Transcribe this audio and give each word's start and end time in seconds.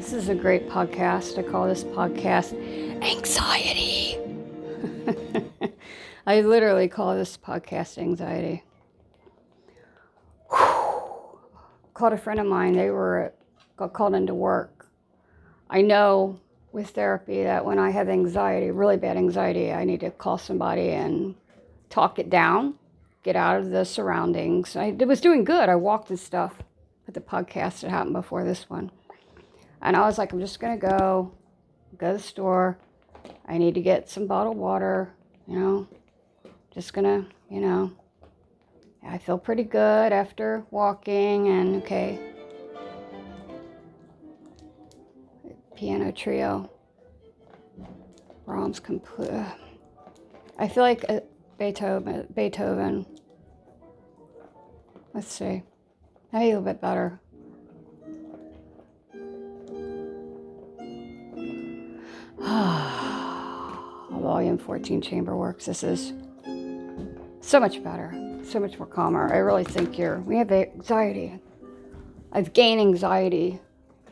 This 0.00 0.14
is 0.14 0.30
a 0.30 0.34
great 0.34 0.66
podcast. 0.66 1.38
I 1.38 1.42
call 1.42 1.68
this 1.68 1.84
podcast 1.84 2.54
Anxiety. 3.02 4.16
I 6.26 6.40
literally 6.40 6.88
call 6.88 7.14
this 7.14 7.36
podcast 7.36 7.98
Anxiety. 7.98 8.64
Called 10.48 12.14
a 12.14 12.16
friend 12.16 12.40
of 12.40 12.46
mine. 12.46 12.72
They 12.72 12.88
were 12.88 13.34
got 13.76 13.92
called 13.92 14.14
into 14.14 14.32
work. 14.32 14.86
I 15.68 15.82
know 15.82 16.40
with 16.72 16.88
therapy 16.88 17.42
that 17.42 17.66
when 17.66 17.78
I 17.78 17.90
have 17.90 18.08
anxiety, 18.08 18.70
really 18.70 18.96
bad 18.96 19.18
anxiety, 19.18 19.70
I 19.70 19.84
need 19.84 20.00
to 20.00 20.10
call 20.10 20.38
somebody 20.38 20.92
and 20.92 21.34
talk 21.90 22.18
it 22.18 22.30
down, 22.30 22.76
get 23.22 23.36
out 23.36 23.60
of 23.60 23.68
the 23.68 23.84
surroundings. 23.84 24.76
I 24.76 24.92
was 24.92 25.20
doing 25.20 25.44
good. 25.44 25.68
I 25.68 25.76
walked 25.76 26.08
and 26.08 26.18
stuff 26.18 26.62
with 27.04 27.14
the 27.14 27.20
podcast 27.20 27.82
that 27.82 27.90
happened 27.90 28.14
before 28.14 28.44
this 28.44 28.70
one. 28.70 28.92
And 29.82 29.96
I 29.96 30.00
was 30.00 30.18
like, 30.18 30.32
I'm 30.32 30.40
just 30.40 30.60
going 30.60 30.78
to 30.78 30.86
go, 30.86 31.32
go 31.96 32.12
to 32.12 32.18
the 32.18 32.22
store. 32.22 32.78
I 33.46 33.58
need 33.58 33.74
to 33.74 33.80
get 33.80 34.08
some 34.08 34.26
bottled 34.26 34.56
water, 34.56 35.14
you 35.46 35.58
know, 35.58 35.88
just 36.72 36.92
going 36.92 37.04
to, 37.04 37.26
you 37.50 37.60
know, 37.60 37.92
I 39.06 39.18
feel 39.18 39.38
pretty 39.38 39.64
good 39.64 40.12
after 40.12 40.64
walking 40.70 41.48
and 41.48 41.82
okay. 41.82 42.18
Piano 45.74 46.12
trio. 46.12 46.70
Brahms 48.44 48.80
complete. 48.80 49.30
I 50.58 50.68
feel 50.68 50.82
like 50.82 51.04
uh, 51.08 51.20
Beethoven. 51.58 52.26
Beethoven. 52.34 53.06
Let's 55.14 55.32
see. 55.32 55.62
Maybe 56.32 56.50
a 56.50 56.58
little 56.58 56.62
bit 56.62 56.80
better. 56.80 57.20
Volume 64.10 64.58
14 64.58 65.00
chamber 65.00 65.36
works. 65.36 65.66
This 65.66 65.84
is 65.84 66.12
so 67.40 67.60
much 67.60 67.80
better, 67.84 68.12
so 68.42 68.58
much 68.58 68.76
more 68.76 68.88
calmer. 68.88 69.32
I 69.32 69.36
really 69.36 69.62
think 69.62 69.96
you're, 69.96 70.18
we 70.20 70.36
have 70.36 70.50
anxiety. 70.50 71.38
I've 72.32 72.52
gained 72.52 72.80
anxiety 72.80 73.60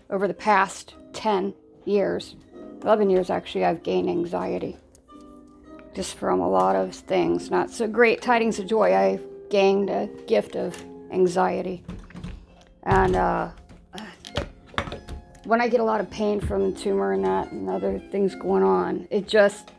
over 0.08 0.28
the 0.28 0.34
past 0.34 0.94
10 1.14 1.52
years, 1.84 2.36
11 2.82 3.10
years 3.10 3.28
actually, 3.28 3.64
I've 3.64 3.82
gained 3.82 4.08
anxiety 4.08 4.76
just 5.92 6.14
from 6.14 6.38
a 6.38 6.48
lot 6.48 6.76
of 6.76 6.94
things. 6.94 7.50
Not 7.50 7.72
so 7.72 7.88
great 7.88 8.22
tidings 8.22 8.60
of 8.60 8.68
joy. 8.68 8.94
I've 8.94 9.26
gained 9.50 9.90
a 9.90 10.08
gift 10.28 10.54
of 10.54 10.80
anxiety. 11.10 11.82
And 12.84 13.16
uh, 13.16 13.50
when 15.48 15.62
I 15.62 15.68
get 15.68 15.80
a 15.80 15.84
lot 15.84 15.98
of 15.98 16.10
pain 16.10 16.42
from 16.42 16.70
the 16.70 16.78
tumor 16.78 17.12
and 17.14 17.24
that 17.24 17.52
and 17.52 17.70
other 17.70 17.98
things 18.10 18.34
going 18.34 18.62
on, 18.62 19.08
it 19.10 19.26
just 19.26 19.72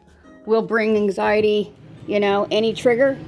will 0.48 0.64
bring 0.64 0.98
anxiety. 0.98 1.72
You 2.08 2.20
know, 2.20 2.48
any 2.50 2.73
trigger 2.73 3.20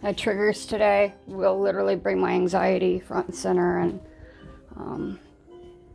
that 0.00 0.16
triggers 0.16 0.64
today 0.64 1.12
will 1.26 1.60
literally 1.60 1.96
bring 1.96 2.20
my 2.20 2.30
anxiety 2.30 3.00
front 3.00 3.26
and 3.26 3.34
center. 3.34 3.80
And 3.80 4.00
um, 4.76 5.18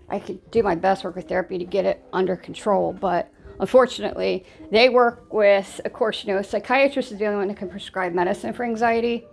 I 0.09 0.19
could 0.19 0.51
do 0.51 0.61
my 0.61 0.75
best 0.75 1.05
work 1.05 1.15
with 1.15 1.29
therapy 1.29 1.57
to 1.57 1.63
get 1.63 1.85
it 1.85 2.03
under 2.11 2.35
control, 2.35 2.91
but 2.91 3.31
unfortunately, 3.61 4.43
they 4.71 4.89
work 4.89 5.33
with, 5.33 5.79
of 5.85 5.93
course, 5.93 6.25
you 6.25 6.33
know, 6.33 6.39
a 6.39 6.43
psychiatrist 6.43 7.13
is 7.13 7.17
the 7.17 7.25
only 7.27 7.37
one 7.37 7.47
that 7.47 7.55
can 7.55 7.69
prescribe 7.69 8.11
medicine 8.11 8.51
for 8.51 8.65
anxiety. 8.65 9.23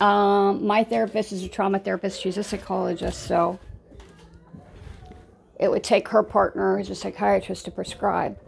Um, 0.00 0.64
my 0.64 0.84
therapist 0.84 1.32
is 1.32 1.42
a 1.42 1.48
trauma 1.48 1.80
therapist. 1.80 2.20
She's 2.20 2.38
a 2.38 2.44
psychologist, 2.44 3.26
so 3.26 3.58
it 5.58 5.70
would 5.70 5.84
take 5.84 6.08
her 6.08 6.22
partner, 6.22 6.78
who's 6.78 6.90
a 6.90 6.94
psychiatrist, 6.94 7.64
to 7.66 7.70
prescribe. 7.70 8.38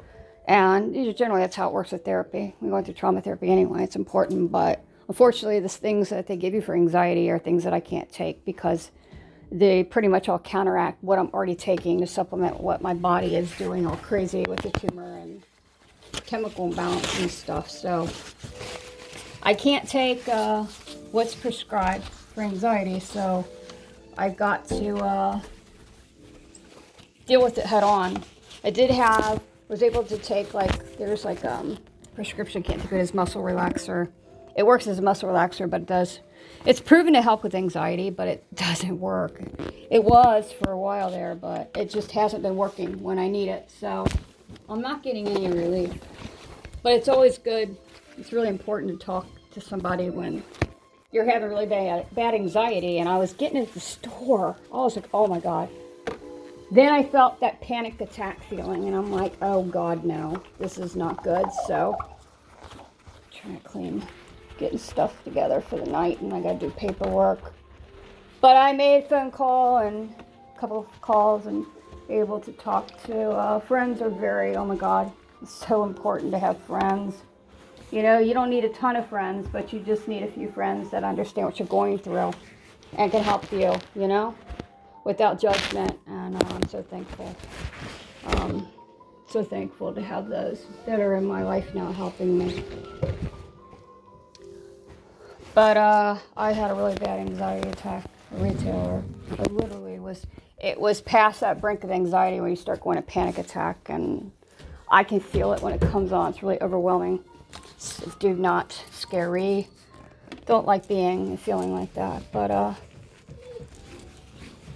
And 0.47 0.95
generally, 1.17 1.41
that's 1.41 1.57
how 1.57 1.69
it 1.69 1.73
works 1.73 1.93
with 1.93 2.05
therapy. 2.05 2.55
We're 2.61 2.71
going 2.71 2.85
through 2.85 2.95
trauma 2.95 3.21
therapy 3.21 3.51
anyway. 3.51 3.83
It's 3.83 3.97
important, 3.97 4.53
but 4.53 4.85
unfortunately, 5.09 5.61
the 5.61 5.69
things 5.69 6.09
that 6.11 6.27
they 6.27 6.37
give 6.37 6.55
you 6.55 6.61
for 6.61 6.75
anxiety 6.75 7.31
are 7.31 7.39
things 7.39 7.65
that 7.65 7.73
I 7.73 7.81
can't 7.81 8.11
take 8.11 8.45
because 8.45 8.91
they 9.51 9.85
pretty 9.85 10.09
much 10.09 10.29
all 10.29 10.39
counteract 10.39 11.03
what 11.03 11.19
I'm 11.19 11.29
already 11.29 11.55
taking 11.55 12.01
to 12.01 12.07
supplement 12.07 12.61
what 12.61 12.83
my 12.83 12.95
body 12.95 13.37
is 13.37 13.51
doing 13.57 13.87
all 13.87 13.97
crazy 13.97 14.45
with 14.49 14.61
the 14.61 14.71
tumor 14.71 15.17
and 15.19 15.43
chemical 16.27 16.67
imbalance 16.67 17.21
and 17.21 17.31
stuff. 17.31 17.71
So 17.71 18.09
I 19.43 19.55
can't 19.55 19.89
take 19.89 20.27
uh, 20.29 20.65
what's 21.13 21.35
prescribed 21.35 22.05
for 22.05 22.43
anxiety, 22.43 23.01
so 23.01 23.47
I've 24.19 24.37
got 24.37 24.67
to 24.69 24.97
uh, 24.97 25.41
deal 27.27 27.43
with 27.43 27.59
it 27.59 27.67
head 27.67 27.83
on. 27.83 28.23
I 28.65 28.71
did 28.71 28.91
have, 28.91 29.43
was 29.69 29.83
able 29.83 30.05
to 30.05 30.17
take 30.19 30.55
like, 30.55 30.97
there's 30.97 31.25
like 31.25 31.45
um 31.45 31.79
prescription, 32.15 32.63
can't 32.63 32.81
think 32.81 32.93
of 32.93 32.99
it 32.99 33.01
as 33.03 33.13
muscle 33.13 33.43
relaxer. 33.43 34.09
It 34.57 34.65
works 34.65 34.87
as 34.87 34.99
a 34.99 35.03
muscle 35.03 35.29
relaxer, 35.29 35.69
but 35.69 35.83
it 35.83 35.87
does, 35.87 36.21
it's 36.65 36.81
proven 36.81 37.13
to 37.13 37.21
help 37.21 37.43
with 37.43 37.55
anxiety, 37.55 38.11
but 38.11 38.29
it 38.29 38.45
doesn't 38.55 38.99
work. 38.99 39.43
It 39.91 40.03
was 40.03 40.53
for 40.53 40.73
a 40.73 40.79
while 40.79 41.11
there, 41.11 41.35
but 41.35 41.71
it 41.77 41.91
just 41.91 42.11
hasn't 42.13 42.43
been 42.43 42.57
working 42.57 43.03
when 43.03 43.19
I 43.19 43.29
need 43.29 43.49
it. 43.49 43.71
So 43.71 44.07
I'm 44.69 44.81
not 44.81 45.03
getting 45.03 45.29
any 45.29 45.49
relief. 45.49 45.93
But 46.83 46.93
it's 46.93 47.09
always 47.09 47.39
good, 47.39 47.77
it's 48.17 48.33
really 48.33 48.49
important 48.49 48.99
to 48.99 49.05
talk 49.05 49.27
to 49.53 49.61
somebody 49.61 50.11
when 50.11 50.43
you're 51.11 51.29
having 51.29 51.49
really 51.49 51.67
bad, 51.67 52.07
bad 52.15 52.35
anxiety. 52.35 52.99
And 52.99 53.09
I 53.09 53.19
was 53.19 53.33
getting 53.33 53.59
at 53.59 53.73
the 53.75 53.81
store. 53.81 54.57
I 54.73 54.77
was 54.77 54.97
like, 54.97 55.09
oh 55.13 55.27
my 55.27 55.41
God. 55.41 55.69
Then 56.71 56.93
I 56.93 57.05
felt 57.05 57.41
that 57.41 57.61
panic 57.61 58.01
attack 58.01 58.43
feeling, 58.49 58.87
and 58.87 58.97
I'm 58.97 59.13
like, 59.13 59.35
oh 59.41 59.63
God, 59.63 60.05
no, 60.05 60.43
this 60.59 60.79
is 60.79 60.97
not 60.97 61.23
good. 61.23 61.47
So, 61.67 61.97
I'm 62.63 62.81
trying 63.33 63.57
to 63.57 63.63
clean, 63.63 64.07
getting 64.59 64.79
stuff 64.79 65.23
together 65.23 65.61
for 65.61 65.79
the 65.79 65.87
night, 65.87 66.21
and 66.21 66.35
I 66.35 66.41
got 66.41 66.59
to 66.61 66.67
do 66.67 66.71
paperwork. 66.73 67.55
But 68.41 68.57
I 68.57 68.73
made 68.73 69.05
a 69.05 69.09
phone 69.09 69.31
call 69.31 69.79
and 69.79 70.13
a 70.55 70.61
couple 70.61 70.79
of 70.79 71.01
calls 71.01 71.47
and 71.47 71.65
able 72.09 72.41
to 72.41 72.53
talk 72.53 73.03
to 73.05 73.31
uh, 73.31 73.61
friends 73.61 74.01
are 74.03 74.11
very, 74.11 74.57
oh 74.57 74.65
my 74.65 74.77
God, 74.77 75.13
it's 75.43 75.55
so 75.67 75.85
important 75.85 76.33
to 76.33 76.39
have 76.39 76.59
friends. 76.63 77.15
You 77.91 78.03
know, 78.03 78.19
you 78.19 78.35
don't 78.35 78.51
need 78.51 78.65
a 78.65 78.69
ton 78.71 78.97
of 78.97 79.09
friends, 79.09 79.49
but 79.51 79.73
you 79.73 79.81
just 79.81 80.09
need 80.09 80.23
a 80.23 80.31
few 80.31 80.51
friends 80.51 80.91
that 80.91 81.05
understand 81.05 81.47
what 81.47 81.59
you're 81.59 81.69
going 81.69 81.99
through 81.99 82.33
and 82.97 83.11
can 83.11 83.23
help 83.23 83.51
you, 83.53 83.75
you 83.95 84.09
know, 84.09 84.35
without 85.07 85.41
judgment. 85.41 85.99
And 86.07 86.37
uh, 86.37 86.47
I'm 86.51 86.69
so 86.69 86.83
thankful. 86.83 87.35
Um, 88.27 88.69
so 89.29 89.43
thankful 89.43 89.95
to 89.95 90.03
have 90.03 90.29
those 90.29 90.67
that 90.85 91.01
are 91.01 91.15
in 91.15 91.25
my 91.25 91.45
life 91.45 91.75
now 91.75 91.91
helping 91.93 92.37
me. 92.37 92.63
But 95.55 95.77
uh, 95.77 96.19
I 96.37 96.53
had 96.53 96.71
a 96.71 96.75
really 96.75 96.97
bad 96.97 97.21
anxiety 97.21 97.69
attack. 97.69 98.05
A 98.35 98.43
retailer, 98.43 99.03
I 99.39 99.43
literally 99.45 99.99
was. 100.01 100.27
It 100.59 100.79
was 100.79 101.01
past 101.01 101.41
that 101.41 101.61
brink 101.61 101.85
of 101.85 101.91
anxiety 101.91 102.41
when 102.41 102.51
you 102.51 102.57
start 102.57 102.81
going 102.81 102.97
to 102.97 103.03
panic 103.03 103.39
attack, 103.39 103.79
and 103.89 104.33
I 104.91 105.05
can 105.05 105.21
feel 105.21 105.53
it 105.53 105.63
when 105.63 105.73
it 105.73 105.81
comes 105.81 106.13
on. 106.13 106.31
It's 106.31 106.43
really 106.43 106.61
overwhelming. 106.61 107.25
do 108.19 108.35
not 108.35 108.73
scary. 108.91 109.69
Don't 110.47 110.67
like 110.67 110.89
being 110.89 111.37
feeling 111.37 111.73
like 111.73 111.95
that. 111.95 112.23
But 112.33 112.51
uh, 112.51 112.75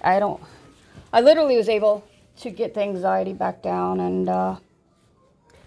I 0.03 0.19
don't. 0.19 0.43
I 1.13 1.21
literally 1.21 1.57
was 1.57 1.69
able 1.69 2.05
to 2.39 2.51
get 2.51 2.75
the 2.75 2.83
anxiety 2.83 3.33
back 3.33 3.63
down 3.63 4.01
and 4.01 4.29
uh, 4.29 4.57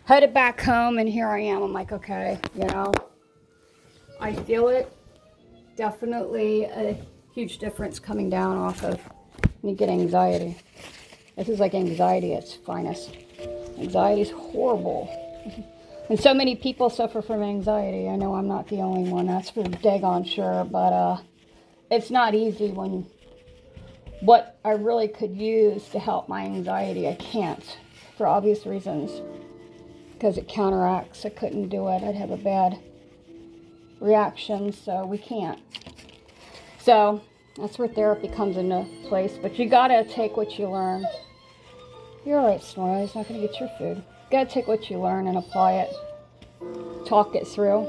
headed 0.05 0.33
back 0.33 0.61
home, 0.61 0.97
and 0.97 1.07
here 1.07 1.27
I 1.27 1.39
am. 1.39 1.61
I'm 1.61 1.73
like, 1.73 1.91
okay, 1.91 2.39
you 2.55 2.65
know, 2.65 2.93
I 4.19 4.33
feel 4.33 4.69
it. 4.69 4.91
Definitely 5.75 6.63
a 6.65 6.97
huge 7.33 7.57
difference 7.57 7.99
coming 7.99 8.29
down 8.29 8.57
off 8.57 8.83
of 8.83 8.99
when 9.61 9.71
you 9.71 9.75
get 9.75 9.89
anxiety. 9.89 10.57
This 11.35 11.49
is 11.49 11.59
like 11.59 11.73
anxiety 11.73 12.33
at 12.33 12.43
its 12.43 12.53
finest. 12.53 13.15
Anxiety 13.77 14.21
is 14.21 14.31
horrible. 14.31 15.09
And 16.09 16.19
so 16.19 16.33
many 16.33 16.57
people 16.57 16.89
suffer 16.89 17.21
from 17.21 17.41
anxiety. 17.41 18.09
I 18.09 18.17
know 18.17 18.35
I'm 18.35 18.47
not 18.47 18.67
the 18.67 18.81
only 18.81 19.09
one, 19.09 19.27
that's 19.27 19.49
for 19.49 19.63
daggone 19.63 20.27
sure, 20.27 20.65
but 20.65 20.91
uh, 20.91 21.17
it's 21.89 22.11
not 22.11 22.35
easy 22.35 22.71
when 22.71 23.07
what 24.25 24.57
I 24.63 24.71
really 24.71 25.07
could 25.07 25.35
use 25.35 25.87
to 25.89 25.99
help 25.99 26.29
my 26.29 26.43
anxiety, 26.43 27.07
I 27.07 27.15
can't 27.15 27.77
for 28.17 28.27
obvious 28.27 28.65
reasons 28.65 29.21
because 30.13 30.37
it 30.37 30.47
counteracts. 30.47 31.25
I 31.25 31.29
couldn't 31.29 31.69
do 31.69 31.87
it, 31.89 32.03
I'd 32.03 32.15
have 32.15 32.31
a 32.31 32.37
bad 32.37 32.79
reaction, 33.99 34.71
so 34.71 35.05
we 35.05 35.17
can't. 35.17 35.59
So 36.79 37.21
that's 37.57 37.77
where 37.77 37.87
therapy 37.87 38.27
comes 38.27 38.57
into 38.57 38.85
place, 39.07 39.37
but 39.41 39.57
you 39.59 39.67
gotta 39.67 40.03
take 40.05 40.37
what 40.37 40.57
you 40.57 40.69
learn. 40.69 41.05
You're 42.25 42.39
alright, 42.39 42.61
Snora, 42.61 43.01
he's 43.01 43.15
not 43.15 43.27
gonna 43.27 43.41
get 43.41 43.59
your 43.59 43.69
food 43.77 44.03
got 44.33 44.49
to 44.49 44.53
take 44.53 44.67
what 44.67 44.89
you 44.89 44.99
learn 44.99 45.27
and 45.27 45.37
apply 45.37 45.73
it, 45.73 45.93
talk 47.05 47.35
it 47.35 47.47
through. 47.47 47.87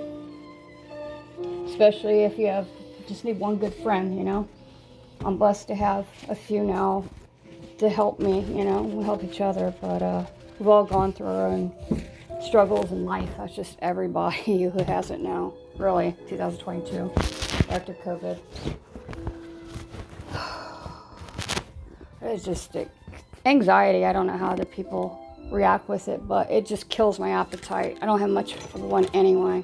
Especially 1.65 2.25
if 2.25 2.39
you 2.39 2.49
have 2.49 2.69
just 3.09 3.25
need 3.25 3.39
one 3.39 3.57
good 3.57 3.75
friend, 3.77 4.17
you 4.17 4.25
know. 4.25 4.47
I'm 5.25 5.39
blessed 5.39 5.69
to 5.69 5.75
have 5.75 6.07
a 6.29 6.35
few 6.35 6.63
now 6.63 7.05
to 7.79 7.89
help 7.89 8.21
me. 8.21 8.41
You 8.41 8.65
know, 8.65 8.83
we 8.83 9.03
help 9.03 9.25
each 9.25 9.41
other, 9.41 9.75
but 9.81 10.03
uh, 10.03 10.27
we've 10.59 10.69
all 10.69 10.85
gone 10.85 11.15
through 11.15 11.29
our 11.29 11.47
own 11.47 11.73
struggles 12.43 12.93
in 12.93 13.07
life. 13.07 13.31
That's 13.39 13.57
just 13.57 13.79
everybody 13.81 14.37
who 14.65 14.83
has 14.85 15.11
it 15.11 15.21
now, 15.21 15.55
really, 15.79 16.15
2022 16.29 17.11
after 17.71 17.95
COVID. 17.95 18.39
It's 22.27 22.43
just 22.43 22.75
anxiety. 23.45 24.07
I 24.07 24.13
don't 24.15 24.27
know 24.27 24.39
how 24.39 24.53
other 24.53 24.65
people 24.65 25.21
react 25.53 25.91
with 25.91 26.09
it, 26.09 26.27
but 26.27 26.51
it 26.51 26.65
just 26.65 26.89
kills 26.89 27.19
my 27.19 27.31
appetite. 27.31 27.99
I 28.01 28.07
don't 28.07 28.19
have 28.19 28.31
much 28.31 28.55
of 28.55 28.81
one 28.81 29.05
anyway. 29.13 29.63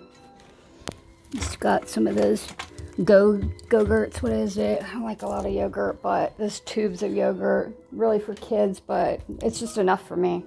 Just 1.33 1.59
got 1.59 1.89
some 1.89 2.07
of 2.07 2.17
those 2.17 2.47
go 3.05 3.39
go-gurts. 3.69 4.23
What 4.23 4.33
is 4.33 4.59
it? 4.59 4.83
I 4.83 5.01
like 5.01 5.23
a 5.23 5.27
lot 5.27 5.47
of 5.47 5.53
yogurt, 5.53 6.03
but 6.03 6.37
this 6.39 6.61
tubes 6.61 7.03
of 7.03 7.13
yogurt 7.13 7.75
really 7.93 8.19
for 8.19 8.35
kids, 8.35 8.81
but 8.81 9.21
it's 9.43 9.61
just 9.61 9.79
enough 9.79 10.07
for 10.07 10.17
me. 10.17 10.45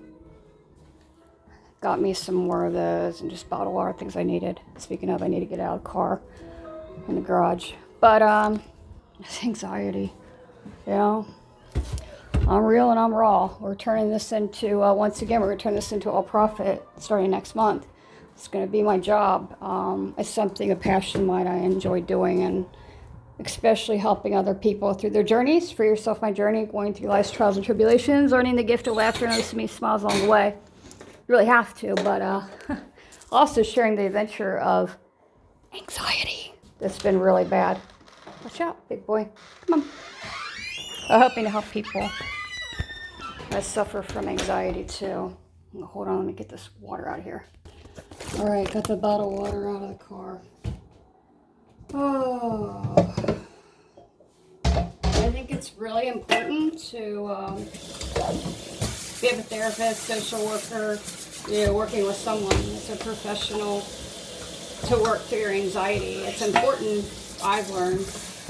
Got 1.81 2.01
me 2.01 2.13
some 2.13 2.35
more 2.35 2.65
of 2.65 2.73
those 2.73 3.21
and 3.21 3.29
just 3.29 3.50
bottled 3.50 3.73
water 3.73 3.94
things 3.94 4.15
I 4.15 4.23
needed. 4.23 4.59
Speaking 4.77 5.09
of, 5.09 5.21
I 5.21 5.27
need 5.27 5.41
to 5.41 5.45
get 5.45 5.59
out 5.59 5.77
of 5.77 5.83
the 5.83 5.89
car 5.89 6.21
in 7.07 7.15
the 7.15 7.21
garage. 7.21 7.73
But 8.00 8.21
um, 8.21 8.61
it's 9.19 9.44
anxiety, 9.44 10.13
you 10.88 10.94
know. 10.94 11.27
I'm 12.47 12.63
real 12.63 12.91
and 12.91 13.00
I'm 13.00 13.13
raw. 13.13 13.55
We're 13.59 13.75
turning 13.75 14.09
this 14.09 14.31
into, 14.31 14.83
uh, 14.83 14.94
once 14.94 15.21
again, 15.21 15.39
we're 15.39 15.47
going 15.47 15.57
to 15.59 15.63
turn 15.63 15.75
this 15.75 15.91
into 15.91 16.09
all 16.11 16.23
profit 16.23 16.85
starting 17.00 17.31
next 17.31 17.55
month. 17.55 17.85
It's 18.35 18.47
going 18.47 18.65
to 18.65 18.71
be 18.71 18.81
my 18.81 18.97
job. 18.97 19.56
Um, 19.62 20.15
it's 20.18 20.30
something, 20.30 20.71
a 20.71 20.75
passion 20.75 21.21
of 21.21 21.27
mine 21.27 21.47
I 21.47 21.57
enjoy 21.57 22.01
doing, 22.01 22.44
and 22.44 22.65
especially 23.39 23.97
helping 23.97 24.35
other 24.35 24.53
people 24.53 24.94
through 24.94 25.12
their 25.12 25.24
journeys. 25.24 25.71
For 25.71 25.85
yourself, 25.85 26.21
my 26.21 26.31
journey, 26.31 26.65
going 26.65 26.94
through 26.94 27.09
life's 27.09 27.31
trials 27.31 27.57
and 27.57 27.65
tribulations, 27.65 28.31
learning 28.31 28.56
the 28.56 28.63
gift 28.63 28.88
of 28.88 28.95
laughter 28.95 29.25
and 29.25 29.33
noticing 29.33 29.57
me 29.57 29.68
smiles 29.68 30.03
along 30.03 30.21
the 30.21 30.27
way. 30.27 30.56
You 31.00 31.06
really 31.27 31.45
have 31.45 31.74
to, 31.75 31.95
but 31.95 32.21
uh, 32.21 32.41
also 33.31 33.63
sharing 33.63 33.95
the 33.95 34.06
adventure 34.06 34.57
of 34.57 34.97
anxiety 35.74 36.53
that's 36.79 37.01
been 37.01 37.19
really 37.19 37.45
bad. 37.45 37.79
Watch 38.44 38.59
out, 38.62 38.89
big 38.89 39.06
boy. 39.06 39.29
Come 39.65 39.81
on. 39.81 39.88
I'm 41.09 41.21
hoping 41.21 41.44
to 41.44 41.50
help 41.50 41.69
people 41.71 42.09
that 43.50 43.63
suffer 43.63 44.01
from 44.01 44.27
anxiety 44.27 44.83
too. 44.83 45.36
Hold 45.81 46.07
on, 46.07 46.18
let 46.18 46.25
me 46.25 46.33
get 46.33 46.50
this 46.50 46.69
water 46.79 47.07
out 47.07 47.19
of 47.19 47.25
here. 47.25 47.45
All 48.39 48.50
right, 48.50 48.69
got 48.71 48.86
the 48.86 48.95
bottled 48.95 49.33
water 49.33 49.69
out 49.69 49.83
of 49.83 49.89
the 49.89 50.04
car. 50.04 50.42
Oh, 51.94 52.95
I 54.65 55.30
think 55.30 55.51
it's 55.51 55.74
really 55.77 56.07
important 56.07 56.80
to 56.89 57.27
um, 57.27 57.57
be 59.21 59.30
a 59.30 59.42
therapist, 59.44 60.04
social 60.04 60.44
worker, 60.45 61.00
you 61.50 61.68
know, 61.68 61.74
working 61.74 62.04
with 62.06 62.15
someone 62.15 62.50
that's 62.50 62.89
a 62.89 62.95
professional 62.95 63.81
to 64.88 65.01
work 65.04 65.21
through 65.21 65.39
your 65.39 65.51
anxiety. 65.51 66.15
It's 66.24 66.42
important, 66.42 67.06
I've 67.44 67.69
learned, 67.69 68.00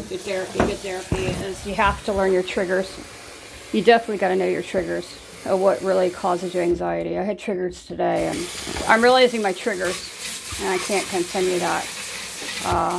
good 0.10 0.22
therapy, 0.22 0.60
good 0.60 0.78
therapy 0.78 1.26
is 1.46 1.68
you 1.68 1.76
have 1.76 2.04
to 2.06 2.14
learn 2.14 2.32
your 2.32 2.44
triggers. 2.44 2.90
You 3.74 3.84
definitely 3.84 4.18
got 4.20 4.30
to 4.30 4.36
know 4.36 4.48
your 4.48 4.64
triggers 4.64 5.20
of 5.46 5.60
what 5.60 5.82
really 5.82 6.10
causes 6.10 6.54
you 6.54 6.62
anxiety. 6.62 7.18
I 7.18 7.24
had 7.24 7.38
triggers 7.38 7.86
today, 7.86 8.28
and 8.28 8.38
I'm 8.88 9.02
realizing 9.02 9.42
my 9.42 9.54
triggers, 9.54 10.58
and 10.62 10.70
I 10.70 10.78
can't 10.78 11.08
continue 11.08 11.60
that 11.60 11.88
uh, 12.66 12.98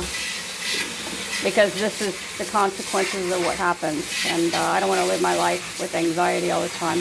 because 1.43 1.73
this 1.79 2.01
is 2.01 2.37
the 2.37 2.45
consequences 2.45 3.31
of 3.31 3.45
what 3.45 3.55
happens, 3.55 4.25
and 4.27 4.53
uh, 4.53 4.59
I 4.59 4.79
don't 4.79 4.89
want 4.89 5.01
to 5.01 5.07
live 5.07 5.21
my 5.21 5.35
life 5.35 5.79
with 5.79 5.95
anxiety 5.95 6.51
all 6.51 6.61
the 6.61 6.69
time, 6.69 6.99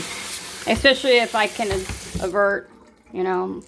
especially 0.67 1.19
if 1.19 1.35
I 1.35 1.47
can 1.47 1.71
avert, 2.23 2.71
you 3.13 3.23
know, 3.23 3.63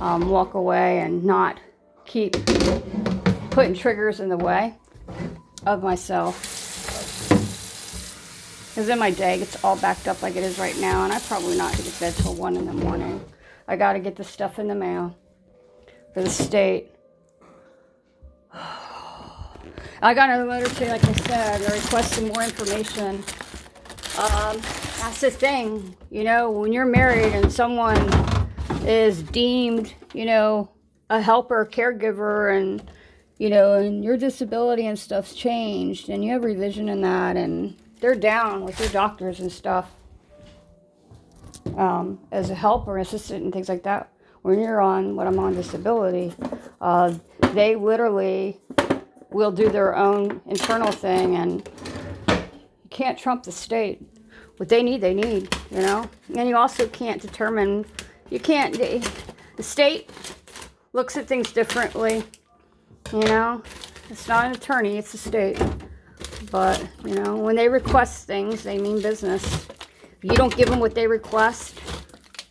um, 0.00 0.28
walk 0.28 0.54
away 0.54 1.00
and 1.00 1.24
not 1.24 1.58
keep 2.04 2.36
putting 3.50 3.74
triggers 3.74 4.20
in 4.20 4.28
the 4.28 4.36
way 4.36 4.74
of 5.66 5.82
myself. 5.82 6.51
Because 8.72 8.88
in 8.88 8.98
my 8.98 9.10
day 9.10 9.38
it's 9.38 9.62
all 9.62 9.76
backed 9.76 10.08
up 10.08 10.22
like 10.22 10.34
it 10.34 10.42
is 10.42 10.58
right 10.58 10.78
now, 10.78 11.04
and 11.04 11.12
I 11.12 11.20
probably 11.20 11.58
not 11.58 11.76
get 11.76 11.84
to 11.84 12.00
bed 12.00 12.14
till 12.14 12.34
1 12.34 12.56
in 12.56 12.64
the 12.64 12.72
morning. 12.72 13.22
I 13.68 13.76
got 13.76 13.92
to 13.92 13.98
get 13.98 14.16
the 14.16 14.24
stuff 14.24 14.58
in 14.58 14.66
the 14.66 14.74
mail 14.74 15.14
for 16.14 16.22
the 16.22 16.30
state. 16.30 16.90
I 18.54 20.14
got 20.14 20.30
another 20.30 20.46
letter 20.46 20.68
today, 20.70 20.88
like 20.88 21.04
I 21.04 21.12
said. 21.12 21.60
They're 21.60 21.78
requesting 21.78 22.28
more 22.28 22.42
information. 22.42 23.22
Um, 24.18 24.56
that's 25.00 25.20
the 25.20 25.30
thing, 25.30 25.94
you 26.10 26.24
know, 26.24 26.50
when 26.50 26.72
you're 26.72 26.86
married 26.86 27.34
and 27.34 27.52
someone 27.52 28.10
is 28.86 29.22
deemed, 29.22 29.92
you 30.14 30.24
know, 30.24 30.70
a 31.10 31.20
helper, 31.20 31.68
caregiver, 31.70 32.56
and 32.56 32.82
you 33.38 33.50
know, 33.50 33.74
and 33.74 34.04
your 34.04 34.16
disability 34.16 34.86
and 34.86 34.98
stuff's 34.98 35.34
changed, 35.34 36.08
and 36.08 36.24
you 36.24 36.32
have 36.32 36.44
revision 36.44 36.88
in 36.88 37.00
that, 37.02 37.36
and 37.36 37.76
they're 38.02 38.14
down 38.16 38.64
with 38.64 38.78
your 38.80 38.88
doctors 38.88 39.38
and 39.38 39.50
stuff 39.50 39.92
um, 41.76 42.18
as 42.32 42.50
a 42.50 42.54
helper, 42.54 42.98
assistant, 42.98 43.44
and 43.44 43.52
things 43.52 43.68
like 43.68 43.84
that. 43.84 44.12
When 44.42 44.58
you're 44.58 44.80
on 44.80 45.14
what 45.14 45.28
I'm 45.28 45.38
on 45.38 45.54
disability, 45.54 46.34
uh, 46.80 47.14
they 47.52 47.76
literally 47.76 48.60
will 49.30 49.52
do 49.52 49.68
their 49.68 49.94
own 49.96 50.40
internal 50.46 50.90
thing, 50.90 51.36
and 51.36 51.68
you 52.28 52.90
can't 52.90 53.16
trump 53.16 53.44
the 53.44 53.52
state. 53.52 54.02
What 54.56 54.68
they 54.68 54.82
need, 54.82 55.00
they 55.00 55.14
need, 55.14 55.56
you 55.70 55.78
know. 55.78 56.10
And 56.36 56.48
you 56.48 56.56
also 56.56 56.88
can't 56.88 57.22
determine. 57.22 57.86
You 58.30 58.40
can't. 58.40 58.74
The 58.74 59.62
state 59.62 60.10
looks 60.92 61.16
at 61.16 61.28
things 61.28 61.52
differently, 61.52 62.24
you 63.12 63.20
know. 63.20 63.62
It's 64.10 64.26
not 64.26 64.46
an 64.46 64.52
attorney; 64.52 64.98
it's 64.98 65.12
the 65.12 65.18
state. 65.18 65.62
But, 66.52 66.86
you 67.02 67.14
know, 67.14 67.34
when 67.36 67.56
they 67.56 67.66
request 67.70 68.26
things, 68.26 68.62
they 68.62 68.78
mean 68.78 69.00
business. 69.00 69.42
If 69.42 70.18
you 70.22 70.36
don't 70.36 70.54
give 70.54 70.68
them 70.68 70.80
what 70.80 70.94
they 70.94 71.06
request, 71.06 71.80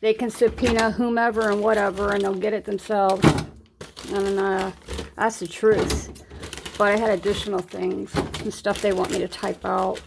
they 0.02 0.12
can 0.16 0.32
subpoena 0.32 0.90
whomever 0.90 1.52
and 1.52 1.62
whatever, 1.62 2.12
and 2.12 2.24
they'll 2.24 2.34
get 2.34 2.52
it 2.52 2.66
themselves. 2.66 3.24
And 4.12 4.40
uh, 4.40 4.72
that's 5.16 5.40
the 5.40 5.46
truth. 5.46 6.26
But 6.80 6.94
I 6.94 6.98
had 6.98 7.12
additional 7.12 7.60
things 7.60 8.12
and 8.16 8.52
stuff 8.52 8.82
they 8.82 8.92
want 8.92 9.12
me 9.12 9.20
to 9.20 9.28
type 9.28 9.64
out. 9.66 10.02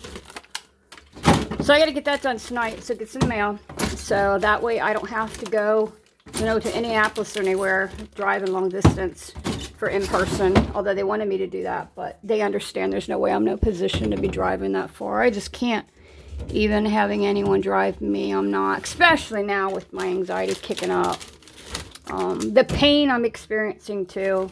So 1.60 1.72
I 1.72 1.78
got 1.78 1.86
to 1.86 1.92
get 1.92 2.04
that 2.06 2.20
done 2.20 2.38
tonight. 2.38 2.82
So 2.82 2.94
it 2.94 2.98
gets 2.98 3.14
in 3.14 3.20
the 3.20 3.28
mail. 3.28 3.60
So 3.90 4.38
that 4.40 4.60
way 4.60 4.80
I 4.80 4.92
don't 4.92 5.08
have 5.08 5.38
to 5.38 5.46
go, 5.46 5.92
you 6.40 6.46
know, 6.46 6.58
to 6.58 6.76
Indianapolis 6.76 7.36
or 7.36 7.42
anywhere, 7.42 7.92
driving 8.16 8.52
long 8.52 8.70
distance 8.70 9.32
for 9.84 9.90
in 9.90 10.06
person, 10.06 10.56
although 10.74 10.94
they 10.94 11.04
wanted 11.04 11.28
me 11.28 11.36
to 11.36 11.46
do 11.46 11.62
that, 11.62 11.94
but 11.94 12.18
they 12.22 12.40
understand 12.40 12.90
there's 12.90 13.08
no 13.08 13.18
way 13.18 13.32
I'm 13.32 13.44
no 13.44 13.58
position 13.58 14.10
to 14.12 14.16
be 14.16 14.28
driving 14.28 14.72
that 14.72 14.88
far. 14.88 15.20
I 15.20 15.28
just 15.28 15.52
can't 15.52 15.86
even 16.48 16.86
having 16.86 17.26
anyone 17.26 17.60
drive 17.60 18.00
me. 18.00 18.30
I'm 18.30 18.50
not, 18.50 18.84
especially 18.84 19.42
now 19.42 19.70
with 19.70 19.92
my 19.92 20.06
anxiety 20.06 20.54
kicking 20.54 20.90
up. 20.90 21.20
Um, 22.06 22.54
the 22.54 22.64
pain 22.64 23.10
I'm 23.10 23.26
experiencing 23.26 24.06
too, 24.06 24.48